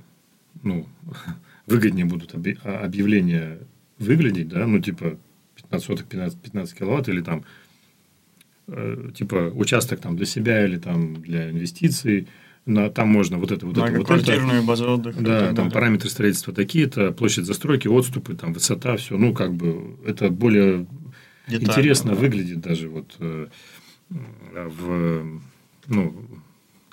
ну, 0.64 0.88
выгоднее 1.66 2.06
будут 2.06 2.34
а, 2.64 2.80
объявления 2.84 3.60
выглядеть, 3.98 4.48
да, 4.48 4.66
ну, 4.66 4.80
типа 4.80 5.18
15 5.56 5.88
соток, 5.88 6.08
15, 6.08 6.42
15 6.42 6.78
киловатт, 6.78 7.10
или 7.10 7.22
там 7.22 7.44
э, 8.68 9.10
типа 9.14 9.52
участок 9.54 10.00
там 10.00 10.16
для 10.16 10.26
себя 10.26 10.66
или 10.66 10.78
там 10.78 11.22
для 11.22 11.50
инвестиций. 11.50 12.28
На, 12.66 12.90
там 12.90 13.08
можно 13.08 13.38
вот 13.38 13.52
это, 13.52 13.66
вот 13.66 13.78
это, 13.78 13.98
вот 13.98 14.12
это. 14.12 14.62
Базы 14.64 14.86
отдыха. 14.86 15.20
Да, 15.22 15.48
там 15.48 15.56
далее. 15.56 15.72
параметры 15.72 16.10
строительства 16.10 16.54
такие-то, 16.54 17.12
площадь 17.12 17.46
застройки, 17.46 17.88
отступы, 17.88 18.36
там 18.36 18.54
высота, 18.54 18.96
все. 18.98 19.18
Ну, 19.18 19.34
как 19.34 19.54
бы 19.54 19.96
это 20.06 20.30
более 20.30 20.86
Детально, 21.48 21.72
интересно 21.72 22.12
да. 22.12 22.18
выглядит 22.18 22.62
даже 22.62 22.90
вот 22.90 23.16
э, 23.20 23.48
в, 24.10 25.42
ну, 25.88 26.28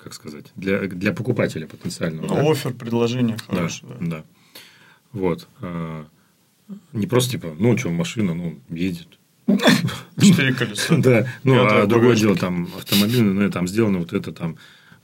как 0.07 0.13
сказать, 0.13 0.45
для, 0.55 0.79
для 0.87 1.11
покупателя 1.11 1.67
потенциального. 1.67 2.27
Ну, 2.27 2.35
да? 2.35 2.49
офер, 2.51 2.73
предложение 2.73 3.35
Да, 3.49 3.55
хорошее. 3.55 3.91
да. 3.99 4.05
да. 4.07 4.23
Вот. 5.11 5.47
а, 5.61 6.05
Не 6.93 7.07
просто 7.07 7.31
типа, 7.31 7.53
ну, 7.59 7.77
что, 7.77 7.89
машина, 7.89 8.33
ну, 8.33 8.57
едет. 8.69 9.07
Четыре 10.21 10.53
колеса. 10.53 10.95
Да, 10.97 11.27
ну, 11.43 11.55
а 11.65 11.85
другое 11.85 12.15
дело, 12.15 12.37
там, 12.37 12.69
автомобильный, 12.77 13.33
ну, 13.33 13.51
там 13.51 13.67
сделано 13.67 13.99
вот 13.99 14.13
это, 14.13 14.31
там, 14.31 14.55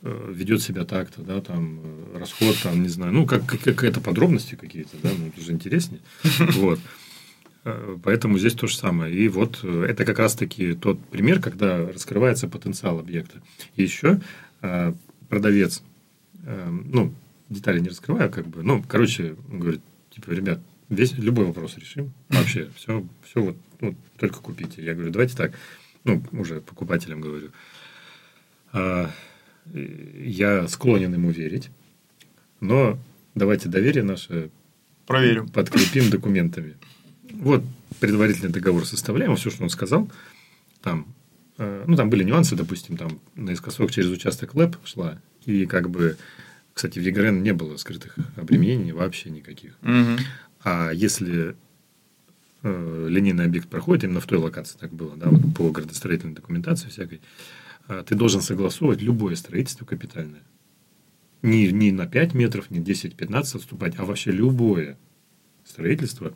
э, 0.04 0.32
ведет 0.34 0.62
себя 0.62 0.86
так-то, 0.86 1.22
да, 1.22 1.42
там, 1.42 1.80
э, 1.84 2.18
расход, 2.20 2.56
там, 2.64 2.82
не 2.82 2.90
знаю, 2.90 3.12
ну, 3.14 3.26
как, 3.26 3.46
как- 3.46 3.62
какая-то 3.62 4.00
подробности 4.00 4.56
какие-то, 4.56 4.96
да, 5.04 5.10
ну, 5.18 5.28
это 5.28 5.42
же 5.42 5.52
интереснее. 5.52 6.00
Вот. 6.54 6.80
Э, 7.66 7.98
Поэтому 8.04 8.38
здесь 8.38 8.54
то 8.54 8.68
же 8.68 8.76
самое. 8.76 9.14
И 9.14 9.28
вот 9.28 9.60
э, 9.64 9.86
это 9.90 10.06
как 10.06 10.20
раз-таки 10.20 10.74
тот 10.74 11.00
пример, 11.08 11.42
когда 11.42 11.78
раскрывается 11.88 12.48
потенциал 12.48 13.00
объекта. 13.00 13.42
И 13.76 13.84
еще 13.84 14.22
э, 14.62 14.94
продавец, 15.30 15.82
ну, 16.46 17.14
детали 17.50 17.80
не 17.80 17.88
раскрываю, 17.88 18.30
как 18.30 18.48
бы, 18.48 18.64
ну, 18.64 18.84
короче, 18.86 19.38
он 19.50 19.60
говорит, 19.60 19.82
типа, 20.12 20.32
ребят, 20.32 20.60
весь, 20.90 21.14
любой 21.14 21.46
вопрос 21.46 21.78
решим. 21.78 22.12
Вообще, 22.30 22.70
все, 22.76 23.08
все 23.24 23.42
вот, 23.42 23.58
ну, 23.80 23.96
только 24.18 24.40
купите. 24.40 24.84
Я 24.84 24.94
говорю, 24.94 25.12
давайте 25.12 25.38
так, 25.38 25.54
ну, 26.04 26.22
уже 26.34 26.60
покупателям 26.60 27.22
говорю. 27.22 27.52
А, 28.74 29.10
я 29.74 30.68
склонен 30.68 31.14
ему 31.14 31.30
верить, 31.30 31.70
но 32.60 33.00
давайте 33.36 33.70
доверие 33.70 34.04
наше 34.04 34.50
Проверим. 35.06 35.48
подкрепим 35.48 36.10
документами. 36.10 36.76
Вот 37.34 37.64
предварительный 38.00 38.52
договор 38.52 38.86
составляем, 38.86 39.36
все, 39.36 39.50
что 39.50 39.64
он 39.64 39.70
сказал. 39.70 40.10
Там, 40.82 41.08
э, 41.58 41.84
ну, 41.88 41.96
там 41.96 42.10
были 42.10 42.24
нюансы, 42.24 42.56
допустим, 42.56 42.98
там 42.98 43.20
наискосок 43.36 43.92
через 43.92 44.10
участок 44.10 44.56
ЛЭП 44.56 44.78
шла, 44.86 45.20
и 45.46 45.66
как 45.66 45.90
бы, 45.90 46.18
кстати, 46.74 47.00
в 47.00 47.02
ЕГРН 47.02 47.42
не 47.42 47.54
было 47.54 47.78
скрытых 47.78 48.16
обременений 48.36 48.92
вообще 48.92 49.30
никаких. 49.30 49.78
Мгм. 49.82 50.18
А 50.64 50.92
если 50.92 51.56
э, 52.64 53.08
линейный 53.10 53.46
объект 53.46 53.68
проходит, 53.68 54.06
именно 54.06 54.22
в 54.22 54.26
той 54.26 54.38
локации 54.38 54.78
так 54.78 54.94
было, 54.94 55.16
да, 55.16 55.30
вот 55.30 55.42
по 55.56 55.70
градостроительной 55.72 56.34
документации 56.34 56.90
всякой, 56.90 57.22
а, 57.88 58.04
ты 58.04 58.16
должен 58.16 58.42
согласовывать 58.42 59.02
любое 59.02 59.36
строительство 59.36 59.86
капитальное. 59.86 60.44
Не, 61.42 61.72
не 61.72 61.92
на 61.92 62.08
5 62.08 62.34
метров, 62.34 62.72
не 62.72 62.80
10-15 62.80 63.58
отступать, 63.58 63.96
а 63.98 64.06
вообще 64.06 64.32
любое 64.32 64.98
строительство 65.66 66.34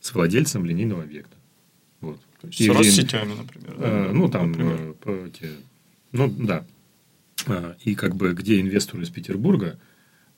с 0.00 0.14
владельцем 0.14 0.64
линейного 0.64 1.02
объекта. 1.02 1.36
Вот. 2.00 2.20
То 2.40 2.46
есть 2.48 2.60
И 2.60 2.64
с 2.64 2.68
время- 2.68 2.78
Россетями, 2.80 3.34
например. 3.34 3.74
да, 3.78 3.84
а, 3.86 4.12
ну, 4.12 4.28
там, 4.28 4.52
например. 4.52 4.76
э, 4.80 4.94
по 4.94 5.10
эти- 5.10 5.50
ну, 6.12 6.28
да. 6.38 6.64
А, 7.46 7.76
И 7.84 7.94
как 7.94 8.14
бы 8.16 8.32
где 8.34 8.60
инвестору 8.60 9.02
из 9.02 9.10
Петербурга 9.10 9.78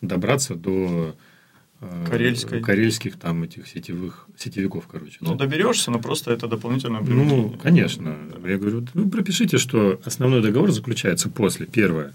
добраться 0.00 0.54
до 0.54 1.14
э, 1.82 2.06
Карельской. 2.08 2.60
карельских 2.62 3.18
там 3.18 3.42
этих 3.42 3.66
сетевых 3.66 4.26
сетевиков, 4.36 4.86
короче. 4.86 5.16
Ну, 5.20 5.34
да. 5.34 5.44
доберешься, 5.46 5.90
но 5.90 5.98
просто 5.98 6.30
это 6.30 6.46
дополнительное 6.46 7.00
Ну, 7.00 7.50
конечно. 7.62 8.16
Я 8.46 8.58
говорю, 8.58 8.86
вы 8.94 9.08
пропишите, 9.10 9.56
что 9.58 9.98
основной 10.04 10.42
договор 10.42 10.70
заключается 10.72 11.30
после. 11.30 11.66
Первое. 11.66 12.14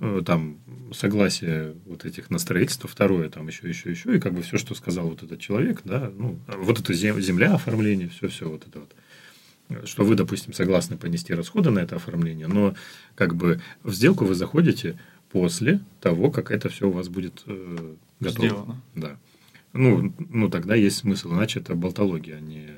э, 0.00 0.22
Там 0.26 0.58
согласие 0.94 1.74
вот 1.86 2.04
этих 2.04 2.30
на 2.30 2.38
строительство, 2.38 2.88
второе, 2.88 3.28
там 3.28 3.46
еще, 3.48 3.68
еще, 3.68 3.90
еще, 3.90 4.16
и 4.16 4.20
как 4.20 4.32
бы 4.32 4.42
все, 4.42 4.58
что 4.58 4.74
сказал 4.74 5.08
вот 5.08 5.22
этот 5.22 5.40
человек, 5.40 5.80
да, 5.84 6.10
ну, 6.14 6.38
вот 6.46 6.80
эта 6.80 6.92
зем- 6.94 7.20
земля, 7.20 7.54
оформление, 7.54 8.08
все, 8.08 8.28
все 8.28 8.48
вот 8.48 8.66
это 8.66 8.80
вот. 8.80 8.94
Что 9.86 10.04
вы, 10.04 10.14
допустим, 10.14 10.52
согласны 10.52 10.96
понести 10.98 11.32
расходы 11.32 11.70
на 11.70 11.78
это 11.78 11.96
оформление, 11.96 12.46
но 12.46 12.74
как 13.14 13.34
бы 13.34 13.60
в 13.82 13.92
сделку 13.94 14.24
вы 14.26 14.34
заходите 14.34 14.98
после 15.30 15.80
того, 16.00 16.30
как 16.30 16.50
это 16.50 16.68
все 16.68 16.88
у 16.88 16.92
вас 16.92 17.08
будет 17.08 17.42
э, 17.46 17.94
готово. 18.20 18.46
Сделано. 18.46 18.82
Да. 18.94 19.16
Ну, 19.72 20.12
ну, 20.28 20.50
тогда 20.50 20.74
есть 20.74 20.98
смысл, 20.98 21.32
иначе 21.32 21.60
это 21.60 21.74
болтология, 21.74 22.36
а 22.36 22.40
не 22.40 22.70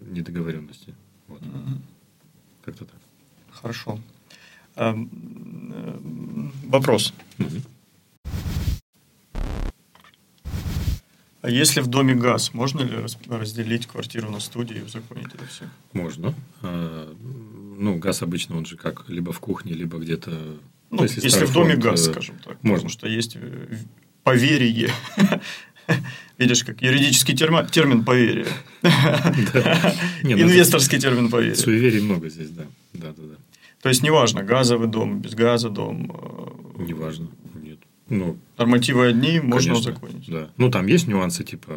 недоговоренности. 0.00 0.94
Вот. 1.28 1.40
Мгм. 1.40 1.82
Как-то 2.64 2.84
так. 2.84 2.98
Хорошо. 3.50 3.98
Эм, 4.76 5.10
эм, 5.72 6.52
Вопрос. 6.64 7.12
А 11.42 11.50
если 11.50 11.80
в 11.80 11.88
доме 11.88 12.14
газ, 12.14 12.54
можно 12.54 12.80
ли 12.80 12.96
разделить 13.28 13.86
квартиру 13.86 14.30
на 14.30 14.40
студии 14.40 14.78
и 14.78 14.80
узаконить 14.80 15.26
это 15.34 15.46
все? 15.46 15.64
Можно. 15.92 16.34
А, 16.62 17.14
Ну, 17.76 17.96
газ 17.98 18.22
обычно 18.22 18.56
он 18.56 18.64
же 18.64 18.76
как 18.76 19.04
либо 19.08 19.32
в 19.32 19.40
кухне, 19.40 19.74
либо 19.74 19.98
где-то. 19.98 20.30
Ну, 20.90 21.02
если, 21.02 21.28
старый 21.28 21.48
в 21.48 21.52
доме 21.52 21.72
фонд, 21.72 21.84
газ, 21.84 22.08
э, 22.08 22.12
скажем 22.12 22.36
так. 22.38 22.56
можно. 22.62 22.74
Потому 22.76 22.88
что 22.88 23.08
есть 23.08 23.36
э, 23.36 23.78
поверие. 24.22 24.90
Видишь, 26.38 26.64
как 26.64 26.80
юридический 26.82 27.36
термин 27.36 28.04
поверие. 28.04 28.46
Не, 30.22 30.34
ну, 30.34 30.42
Инвесторский 30.44 30.98
термин 30.98 31.28
поверие. 31.28 31.56
Суеверий 31.56 32.00
много 32.00 32.30
здесь, 32.30 32.50
да. 32.50 32.64
То 33.84 33.90
есть, 33.90 34.02
неважно, 34.02 34.42
газовый 34.42 34.88
дом, 34.88 35.20
без 35.20 35.34
газа 35.34 35.68
дом, 35.68 36.10
э, 36.78 36.82
Неважно. 36.84 37.28
Нет. 37.54 37.78
Ну, 38.08 38.38
нормативы 38.56 39.08
одни, 39.08 39.40
можно 39.40 39.74
конечно, 39.74 39.74
узаконить. 39.74 40.26
Да. 40.26 40.48
Ну, 40.56 40.70
там 40.70 40.86
есть 40.86 41.06
нюансы, 41.06 41.44
типа 41.44 41.74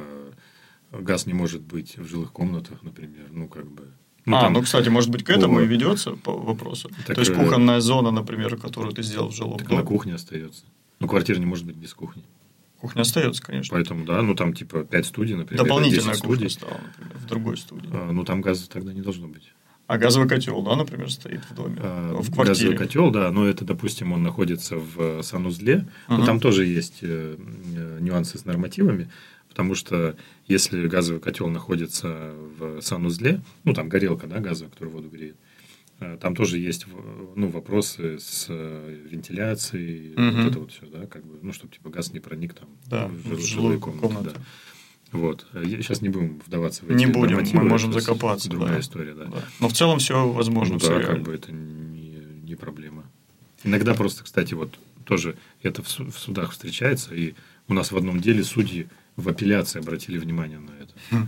газ 0.94 1.26
не 1.26 1.34
может 1.34 1.62
быть 1.62 1.98
в 1.98 2.08
жилых 2.08 2.32
комнатах, 2.32 2.82
например. 2.82 3.26
Ну, 3.32 3.50
как 3.50 3.70
бы. 3.70 3.90
Ну, 4.26 4.38
а, 4.38 4.42
там- 4.44 4.54
ну, 4.54 4.62
кстати, 4.62 4.88
может 4.88 5.10
быть, 5.10 5.26
к 5.26 5.30
этому 5.30 5.58
по- 5.58 5.60
и 5.64 5.68
ведется 5.68 6.12
по 6.12 6.32
вопросу. 6.32 6.90
Так, 7.06 7.18
То 7.18 7.22
есть, 7.24 7.32
э, 7.32 7.36
кухонная 7.36 7.82
зона, 7.82 8.12
например, 8.12 8.56
которую 8.56 8.94
ты 8.94 9.04
сделал 9.04 9.28
в 9.28 9.36
жилом 9.36 9.58
так 9.58 9.68
на 9.70 9.76
доме. 9.76 9.86
кухне 9.88 10.14
остается. 10.16 10.64
Ну, 11.02 11.10
квартира 11.10 11.40
не 11.40 11.46
может 11.46 11.66
быть 11.66 11.76
без 11.76 11.94
кухни. 11.94 12.24
Кухня 12.80 13.02
остается, 13.02 13.44
конечно. 13.44 13.76
Поэтому, 13.76 14.06
да, 14.06 14.22
ну 14.22 14.34
там 14.34 14.54
типа 14.54 14.86
5 14.86 15.08
студий, 15.08 15.36
например. 15.36 15.62
Дополнительная 15.62 16.14
10 16.14 16.22
кухня 16.22 16.50
студий. 16.50 16.50
стала, 16.52 16.80
например, 16.88 17.18
в 17.18 17.26
другой 17.26 17.58
студии. 17.58 17.90
А, 17.92 18.12
Ну, 18.14 18.24
там 18.24 18.40
газа 18.42 18.70
тогда 18.70 18.94
не 18.94 19.02
должно 19.02 19.28
быть. 19.28 19.52
А 19.88 19.98
газовый 19.98 20.28
котел, 20.28 20.62
да, 20.64 20.76
например, 20.76 21.10
стоит 21.10 21.40
в 21.50 21.56
доме, 21.56 21.78
А, 21.80 22.12
в 22.14 22.30
Газовый 22.30 22.34
квартире. 22.46 22.78
котел, 22.78 23.10
да, 23.10 23.32
но 23.32 23.48
это, 23.48 23.64
допустим, 23.64 24.12
он 24.12 24.22
находится 24.22 24.76
в 24.76 25.22
санузле. 25.24 25.88
Но 26.10 26.18
Мгм. 26.18 26.26
там 26.26 26.40
тоже 26.42 26.66
есть 26.66 27.00
э, 27.02 27.38
э, 27.76 27.98
нюансы 28.02 28.38
с 28.38 28.44
нормативами, 28.44 29.10
потому 29.48 29.76
что 29.76 30.18
если 30.46 30.86
газовый 30.90 31.22
котел 31.22 31.48
находится 31.48 32.34
в 32.60 32.82
санузле, 32.82 33.42
ну, 33.64 33.74
там 33.74 33.88
горелка, 33.88 34.28
да, 34.28 34.40
газовая, 34.40 34.72
которая 34.72 34.94
воду 34.94 35.08
греет, 35.10 35.38
э, 36.02 36.18
там 36.22 36.36
тоже 36.36 36.58
есть 36.58 36.86
ну, 37.36 37.48
вопросы 37.48 38.20
с 38.20 38.48
э, 38.50 38.98
вентиляцией, 39.10 40.14
Мгм. 40.18 40.42
вот 40.42 40.50
это 40.52 40.60
вот 40.60 40.72
все, 40.74 40.86
да, 40.88 41.06
как 41.08 41.26
бы, 41.26 41.40
ну, 41.42 41.54
чтобы 41.54 41.72
типа 41.74 41.90
газ 41.90 42.12
не 42.12 42.20
проник 42.20 42.54
там 42.56 42.68
Да, 42.88 43.08
в 43.08 43.14
в 43.14 43.28
жил- 43.30 43.38
жилую 43.38 43.48
жилые 43.48 43.80
комнаты. 43.80 44.08
комнату. 44.08 44.32
да. 44.36 44.42
Вот. 45.12 45.48
Сейчас 45.54 46.02
не 46.02 46.10
будем 46.10 46.40
вдаваться 46.46 46.84
в 46.84 46.90
эти 46.90 46.98
Не 46.98 47.06
будем, 47.06 47.42
мы 47.54 47.64
можем 47.64 47.92
это 47.92 48.02
закопаться. 48.02 48.50
Другая 48.50 48.76
да. 48.76 48.80
история, 48.80 49.14
да. 49.14 49.26
Да. 49.26 49.44
Но 49.60 49.70
в 49.70 49.74
целом 49.74 50.00
все 50.00 50.28
возможно. 50.28 50.74
Ну 50.74 50.80
всё 50.80 50.90
да, 50.90 51.00
реально. 51.00 51.16
как 51.16 51.24
бы 51.24 51.34
это 51.34 51.52
не, 51.52 52.18
не 52.44 52.56
проблема. 52.56 53.06
Иногда 53.64 53.94
просто, 53.94 54.24
кстати, 54.24 54.54
вот 54.54 54.78
тоже 55.06 55.38
это 55.64 55.82
в 55.82 55.88
судах 55.88 56.52
встречается, 56.52 57.16
и 57.16 57.34
у 57.68 57.74
нас 57.74 57.92
в 57.92 57.98
одном 57.98 58.20
деле 58.20 58.44
судьи 58.44 58.88
в 59.16 59.30
апелляции 59.30 59.80
обратили 59.80 60.18
внимание 60.18 60.60
на 60.60 60.72
это. 60.72 60.94
Хм. 61.12 61.28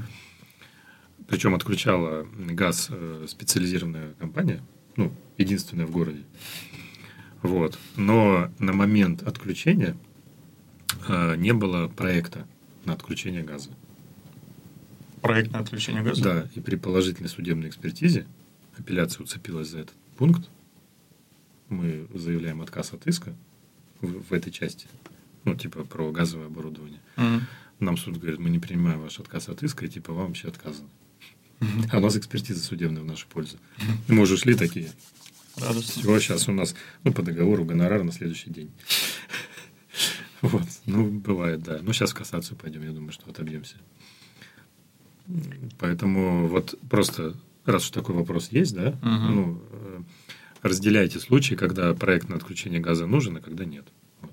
Причем 1.28 1.56
отключала 1.56 2.28
газ 2.34 2.88
э, 2.90 3.26
специализированная 3.28 4.14
компания, 4.20 4.62
ну, 4.96 5.14
единственная 5.38 5.86
в 5.86 5.92
городе. 5.92 6.24
Вот. 7.42 7.80
Но 7.96 8.52
на 8.60 8.74
момент 8.74 9.24
отключения 9.24 9.96
э, 11.08 11.36
не 11.38 11.54
было 11.54 11.88
проекта 11.88 12.48
на 12.86 12.94
отключение 12.94 13.44
газа. 13.44 13.70
Проектное 15.22 15.62
отключение 15.62 16.02
газа. 16.02 16.24
Да, 16.24 16.50
и 16.56 16.60
при 16.60 16.76
положительной 16.76 17.30
судебной 17.30 17.70
экспертизе 17.70 18.26
апелляция 18.78 19.24
уцепилась 19.24 19.70
за 19.70 19.80
этот 19.80 19.96
пункт. 20.18 20.50
Мы 21.68 22.08
заявляем 22.14 22.62
отказ 22.62 22.94
от 22.94 23.06
иска 23.08 23.36
в, 24.02 24.24
в 24.24 24.34
этой 24.34 24.52
части. 24.52 24.88
Ну, 25.44 25.56
типа 25.56 25.84
про 25.84 26.12
газовое 26.12 26.48
оборудование. 26.48 27.00
Мгм. 27.18 27.48
Нам 27.80 27.98
суд 27.98 28.18
говорит, 28.18 28.40
мы 28.40 28.50
не 28.50 28.60
принимаем 28.60 29.02
ваш 29.02 29.20
отказ 29.20 29.50
от 29.50 29.64
иска, 29.64 29.86
и 29.86 29.90
типа 29.90 30.14
вам 30.14 30.28
вообще 30.28 30.48
отказано. 30.48 30.90
А 31.92 31.98
у 31.98 32.02
нас 32.02 32.16
экспертиза 32.16 32.64
судебная 32.64 33.02
в 33.02 33.06
нашу 33.06 33.28
пользу. 33.28 33.58
Мы 34.08 34.22
уже 34.22 34.38
шли 34.38 34.56
такие. 34.56 34.92
Радостно. 35.58 36.02
Всего 36.02 36.20
сейчас 36.20 36.48
у 36.48 36.54
нас, 36.54 36.74
ну, 37.04 37.12
по 37.12 37.22
договору 37.22 37.66
гонорар 37.66 38.04
на 38.04 38.12
следующий 38.12 38.50
день. 38.50 38.72
Вот. 40.42 40.64
Ну, 40.86 41.10
бывает, 41.10 41.62
да. 41.64 41.80
Ну, 41.82 41.92
сейчас 41.94 42.12
в 42.12 42.16
кассацию 42.16 42.58
пойдем, 42.58 42.84
я 42.84 42.92
думаю, 42.92 43.12
что 43.12 43.30
отобьемся. 43.30 43.76
Поэтому 45.78 46.48
вот 46.48 46.76
просто, 46.90 47.36
раз 47.66 47.84
уж 47.84 47.92
такой 47.92 48.16
вопрос 48.16 48.50
есть, 48.52 48.74
да, 48.74 48.98
Мгм. 49.02 49.36
ну, 49.36 49.62
э, 49.72 50.02
разделяйте 50.64 51.20
случаи, 51.20 51.56
когда 51.56 51.94
проект 51.94 52.30
на 52.30 52.36
отключение 52.36 52.80
газа 52.80 53.06
нужен, 53.06 53.38
а 53.38 53.42
когда 53.42 53.66
нет. 53.66 53.86
Вот. 54.22 54.32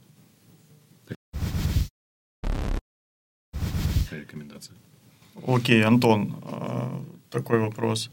Рекомендация. 4.11 4.77
Окей, 5.47 5.85
Антон, 5.85 6.37
а, 6.43 7.05
такой 7.31 7.59
вопрос. 7.61 8.11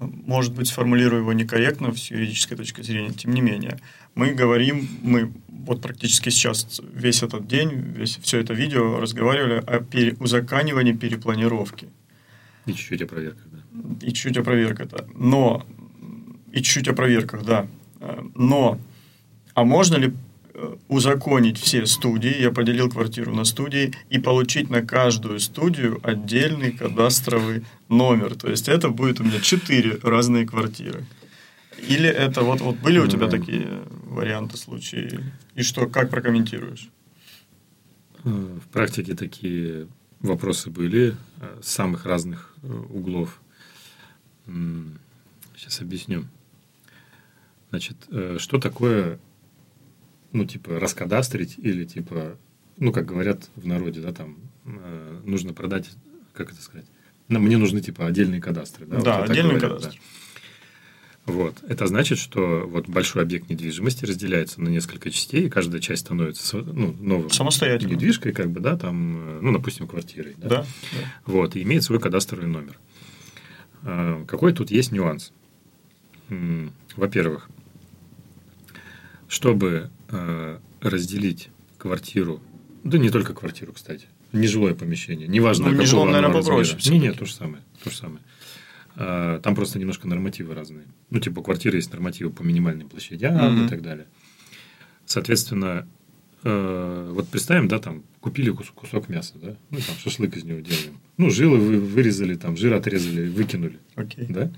Может 0.00 0.54
быть, 0.54 0.68
сформулирую 0.68 1.22
его 1.22 1.32
некорректно 1.32 1.92
с 1.92 2.10
юридической 2.10 2.56
точки 2.56 2.82
зрения. 2.82 3.12
Тем 3.12 3.34
не 3.34 3.40
менее, 3.40 3.78
мы 4.14 4.32
говорим, 4.32 4.88
мы 5.02 5.32
вот 5.48 5.82
практически 5.82 6.30
сейчас 6.30 6.80
весь 6.94 7.22
этот 7.22 7.48
день, 7.48 7.70
весь, 7.96 8.16
все 8.18 8.38
это 8.38 8.54
видео 8.54 9.00
разговаривали 9.00 9.62
о 9.66 9.80
пере- 9.80 10.16
узаканивании 10.20 10.92
перепланировки. 10.92 11.88
И 12.66 12.72
чуть-чуть 12.72 13.02
о 13.02 13.06
проверках, 13.06 13.46
да. 13.50 14.06
И 14.06 14.12
чуть 14.12 14.36
о 14.36 14.42
проверках, 14.44 14.88
да. 14.88 15.04
Но, 15.14 15.66
и 16.52 16.62
чуть 16.62 16.86
о 16.88 16.92
проверках, 16.92 17.44
да. 17.44 17.66
Э, 18.00 18.22
Но, 18.34 18.78
а 19.54 19.64
можно 19.64 19.96
ли 19.96 20.12
узаконить 20.88 21.58
все 21.58 21.86
студии, 21.86 22.40
я 22.40 22.50
поделил 22.50 22.90
квартиру 22.90 23.34
на 23.34 23.44
студии, 23.44 23.92
и 24.10 24.18
получить 24.18 24.70
на 24.70 24.82
каждую 24.82 25.40
студию 25.40 26.00
отдельный 26.02 26.72
кадастровый 26.72 27.64
номер? 27.88 28.34
То 28.34 28.48
есть, 28.48 28.68
это 28.68 28.88
будет 28.88 29.20
у 29.20 29.24
меня 29.24 29.40
четыре 29.40 29.98
разные 30.02 30.46
квартиры. 30.46 31.04
Или 31.88 32.08
это 32.08 32.42
вот, 32.42 32.60
вот 32.60 32.76
были 32.76 32.98
у 32.98 33.06
тебя 33.06 33.26
М. 33.26 33.30
такие 33.30 33.68
варианты, 34.04 34.56
случаи? 34.56 35.20
И 35.54 35.62
что, 35.62 35.86
как 35.86 36.10
прокомментируешь? 36.10 36.88
Э, 38.24 38.58
В 38.64 38.68
практике 38.72 39.14
такие 39.14 39.86
вопросы 40.20 40.70
были 40.70 41.16
э, 41.40 41.60
с 41.62 41.68
самых 41.68 42.04
разных 42.04 42.54
э, 42.62 42.72
углов. 42.90 43.40
Сейчас 45.56 45.80
объясню. 45.80 46.24
Значит, 47.70 47.96
э, 48.10 48.36
что 48.40 48.58
такое, 48.58 49.18
ну, 50.32 50.44
типа, 50.44 50.78
раскадастрить 50.78 51.54
или, 51.58 51.84
типа, 51.84 52.36
ну, 52.76 52.92
как 52.92 53.06
говорят 53.06 53.48
в 53.56 53.66
народе, 53.66 54.00
да, 54.00 54.12
там, 54.12 54.36
э, 54.64 55.20
нужно 55.24 55.52
продать, 55.52 55.90
как 56.34 56.52
это 56.52 56.62
сказать, 56.62 56.86
ну, 57.28 57.38
мне 57.40 57.56
нужны, 57.58 57.80
типа, 57.80 58.06
отдельные 58.06 58.40
кадастры. 58.40 58.86
Да, 58.86 59.00
Да, 59.00 59.18
вот 59.18 59.20
так 59.22 59.30
отдельный 59.30 59.56
говорят, 59.58 59.78
кадастр. 59.78 59.98
да. 61.26 61.32
Вот. 61.32 61.62
Это 61.68 61.86
значит, 61.86 62.18
что 62.18 62.64
вот 62.66 62.88
большой 62.88 63.20
объект 63.22 63.50
недвижимости 63.50 64.06
разделяется 64.06 64.62
на 64.62 64.68
несколько 64.70 65.10
частей, 65.10 65.44
и 65.46 65.50
каждая 65.50 65.78
часть 65.82 66.06
становится 66.06 66.56
ну, 66.56 66.94
новым 66.98 67.28
Самостоятельно. 67.28 67.92
недвижкой, 67.92 68.32
как 68.32 68.50
бы, 68.50 68.60
да, 68.60 68.78
там, 68.78 69.16
э, 69.18 69.40
ну, 69.42 69.52
допустим, 69.52 69.86
квартирой. 69.86 70.34
Да? 70.38 70.48
Да? 70.48 70.56
да. 70.62 70.98
Вот, 71.26 71.54
и 71.56 71.62
имеет 71.62 71.82
свой 71.82 72.00
кадастровый 72.00 72.46
номер. 72.46 72.78
А, 73.82 74.24
Какой 74.24 74.54
тут 74.54 74.70
есть 74.70 74.90
нюанс? 74.90 75.32
Во-первых, 76.96 77.48
чтобы 79.28 79.90
разделить 80.80 81.50
квартиру, 81.76 82.42
да 82.84 82.98
не 82.98 83.10
только 83.10 83.34
квартиру, 83.34 83.72
кстати, 83.72 84.06
нежилое 84.32 84.74
помещение, 84.74 85.28
неважно, 85.28 85.70
Ну, 85.70 85.82
какого 85.84 86.06
наверное, 86.10 86.42
попроще 86.42 86.78
Не, 86.92 86.98
нет, 86.98 87.18
то 87.18 87.24
же 87.26 87.32
самое, 87.34 87.62
то 87.82 87.90
же 87.90 87.96
самое. 87.96 88.20
А, 88.96 89.38
Там 89.40 89.54
просто 89.54 89.78
немножко 89.78 90.08
нормативы 90.08 90.54
разные. 90.54 90.86
Ну, 91.10 91.20
типа, 91.20 91.42
квартиры 91.42 91.76
есть 91.76 91.92
нормативы 91.92 92.30
по 92.30 92.42
минимальной 92.42 92.84
площадям 92.84 93.34
Мгм. 93.36 93.66
и 93.66 93.68
так 93.68 93.80
далее. 93.82 94.06
Соответственно, 95.06 95.86
э, 96.42 97.10
вот 97.14 97.28
представим, 97.28 97.68
да, 97.68 97.78
там 97.78 98.02
купили 98.20 98.50
кус- 98.50 98.70
кусок 98.74 99.08
мяса, 99.08 99.34
да? 99.40 99.56
Ну, 99.70 99.78
там 99.78 99.96
шашлык 100.02 100.36
из 100.36 100.44
него 100.44 100.60
делаем. 100.60 101.00
Ну, 101.16 101.30
жилы 101.30 101.58
вы 101.58 101.78
вырезали, 101.80 102.34
там 102.34 102.56
жир 102.56 102.74
отрезали, 102.74 103.28
выкинули, 103.28 103.78
Окей. 103.94 104.26
да? 104.28 104.52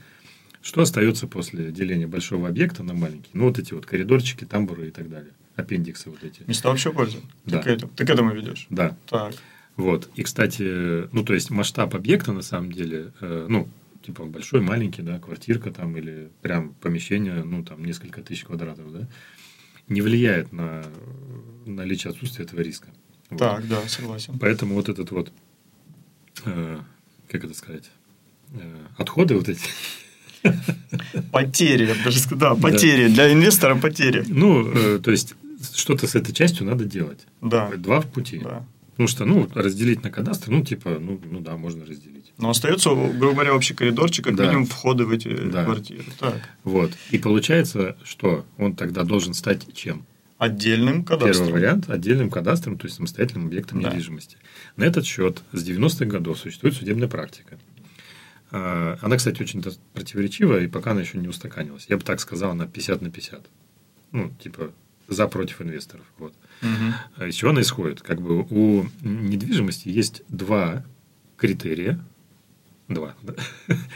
Что 0.63 0.83
остается 0.83 1.27
после 1.27 1.73
деления 1.73 2.07
большого 2.07 2.49
объекта 2.49 2.83
на 2.83 2.95
маленький? 2.95 3.31
Ну, 3.33 3.47
вот 3.47 3.59
эти 3.59 3.73
вот 3.73 3.87
коридорчики, 3.87 4.45
тамбуры 4.45 4.89
и 4.89 4.91
так 4.91 5.09
далее. 5.09 5.33
Аппендиксы 5.57 6.11
вот 6.11 6.23
эти. 6.23 6.43
Места 6.47 6.71
общего 6.71 6.93
пользы? 6.93 7.19
Да. 7.47 7.59
Ты, 7.59 7.65
к 7.65 7.67
этому, 7.69 7.93
ты 7.97 8.07
к 8.07 8.11
этому 8.11 8.35
ведешь? 8.35 8.67
Да. 8.71 8.97
Так. 9.09 9.35
Вот. 9.77 10.11
И, 10.17 10.23
кстати, 10.23 11.09
ну, 11.13 11.25
то 11.25 11.33
есть, 11.33 11.51
масштаб 11.51 11.95
объекта, 11.95 12.33
на 12.33 12.43
самом 12.43 12.73
деле, 12.73 13.13
э, 13.21 13.47
ну, 13.49 13.69
типа 14.03 14.25
большой, 14.25 14.61
маленький, 14.61 15.03
да, 15.03 15.19
квартирка 15.19 15.71
там 15.71 15.97
или 15.97 16.31
прям 16.43 16.75
помещение, 16.75 17.43
ну, 17.43 17.65
там, 17.65 17.85
несколько 17.85 18.23
тысяч 18.23 18.45
квадратов, 18.45 18.93
да, 18.93 19.09
не 19.89 20.03
влияет 20.03 20.53
на 20.53 20.85
наличие 21.67 22.11
отсутствия 22.11 22.45
этого 22.45 22.61
риска. 22.61 22.89
Вот. 23.31 23.39
Так, 23.39 23.69
да, 23.69 23.87
согласен. 23.89 24.39
Поэтому 24.39 24.75
вот 24.75 24.89
этот 24.89 25.11
вот, 25.11 25.33
э, 26.45 26.79
как 27.29 27.45
это 27.45 27.55
сказать, 27.55 27.91
э, 28.53 28.87
отходы 28.97 29.35
вот 29.35 29.49
эти, 29.49 29.61
Потери, 31.32 31.86
я 31.86 31.95
бы 31.95 32.01
даже 32.05 32.18
сказал. 32.18 32.57
Да, 32.57 32.62
потери. 32.62 33.09
Для 33.09 33.32
инвестора 33.32 33.74
потери. 33.76 34.24
ну, 34.28 34.66
э, 34.72 34.99
то 35.03 35.11
есть, 35.11 35.34
что-то 35.74 36.07
с 36.07 36.14
этой 36.14 36.32
частью 36.32 36.66
надо 36.66 36.84
делать. 36.84 37.20
Да. 37.41 37.70
Два 37.76 38.01
в 38.01 38.07
пути. 38.07 38.38
Да. 38.43 38.64
Потому 38.93 39.09
что, 39.09 39.24
ну, 39.24 39.49
разделить 39.55 40.03
на 40.03 40.11
кадастр, 40.11 40.51
ну, 40.51 40.62
типа, 40.64 40.99
ну, 41.01 41.18
ну 41.30 41.41
да, 41.41 41.57
можно 41.57 41.86
разделить. 41.86 42.32
Но 42.38 42.51
остается, 42.51 42.91
грубо 42.91 43.32
говоря, 43.34 43.55
общий 43.55 43.74
коридорчик, 43.74 44.24
как 44.26 44.36
Да. 44.36 44.45
минимум 44.47 44.66
входы 44.66 45.05
в 45.07 45.11
эти 45.11 45.28
Да. 45.28 45.64
квартиры. 45.64 46.05
Так. 46.18 46.41
Вот. 46.64 46.93
И 47.11 47.18
получается, 47.18 47.97
что 48.05 48.45
он 48.59 48.74
тогда 48.74 49.05
должен 49.05 49.32
стать 49.34 49.66
чем? 49.74 50.05
Отдельным 50.38 51.05
кадастром. 51.05 51.47
Первый 51.49 51.53
вариант– 51.61 51.84
отдельным 51.91 52.30
кадастром, 52.30 52.78
то 52.78 52.86
есть 52.86 52.97
самостоятельным 52.97 53.47
объектом 53.47 53.82
Да. 53.82 53.91
недвижимости. 53.91 54.36
На 54.76 54.84
этот 54.84 55.05
счет 55.07 55.43
с 55.53 55.62
90-х 55.62 56.07
годов 56.11 56.38
существует 56.38 56.74
судебная 56.74 57.09
практика. 57.09 57.59
А, 58.53 58.98
Она, 59.01 59.16
кстати, 59.16 59.40
очень 59.42 59.62
противоречивая, 59.94 60.61
и 60.61 60.66
пока 60.68 60.90
она 60.92 61.01
еще 61.03 61.18
не 61.18 61.28
устаканилась. 61.28 61.86
Я 61.88 61.96
бы 61.96 62.03
так 62.05 62.20
сказал, 62.20 62.51
она 62.53 62.66
50 62.66 63.01
на 63.03 63.11
50. 63.11 63.46
Ну, 64.12 64.30
типа, 64.42 64.72
за 65.09 65.26
против 65.28 65.62
инвесторов. 65.62 66.05
Вот. 66.18 66.34
А 67.16 67.26
Из 67.26 67.34
чего 67.34 67.51
она 67.51 67.61
исходит? 67.61 68.01
Как 68.03 68.20
бы 68.20 68.40
у 68.42 68.86
недвижимости 69.03 69.88
есть 69.88 70.22
два 70.28 70.84
критерия. 71.36 71.98
Два 72.88 73.14
да? 73.22 73.34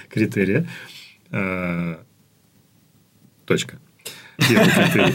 критерия. 0.09 0.69
А, 1.31 2.01
Точка. 3.47 3.79
Первый 4.39 4.71
критерий. 4.71 5.15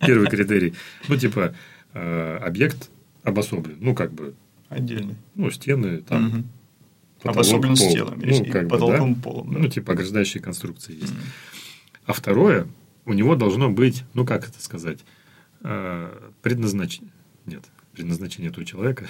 Первый 0.00 0.28
критерий. 0.28 0.74
Ну, 1.08 1.16
типа, 1.16 1.54
а, 1.94 2.38
объект 2.44 2.90
обособлен. 3.22 3.76
Ну, 3.80 3.94
как 3.94 4.12
бы, 4.12 4.34
Отдельный. 4.68 5.16
ну, 5.36 5.50
стены, 5.50 5.98
там, 6.02 6.24
Мгм. 6.26 6.48
Обособлен 7.30 7.76
пол. 7.76 7.90
стенами. 7.90 8.24
Ну, 8.24 8.44
и 8.44 8.50
как 8.50 8.64
бы, 8.64 8.68
потолком, 8.70 9.14
да. 9.14 9.20
полом. 9.22 9.52
да. 9.52 9.58
Ну, 9.58 9.68
типа, 9.68 9.92
ограждающие 9.92 10.42
конструкции 10.42 10.94
есть. 10.94 11.12
Мгм. 11.12 11.22
А 12.06 12.12
второе, 12.12 12.66
у 13.04 13.12
него 13.12 13.34
должно 13.36 13.70
быть, 13.70 14.04
ну 14.14 14.24
как 14.24 14.48
это 14.48 14.62
сказать, 14.62 15.00
э, 15.62 16.30
предназначение. 16.42 17.12
Нет, 17.46 17.64
предназначение 17.92 18.50
этого 18.50 18.64
человека. 18.64 19.06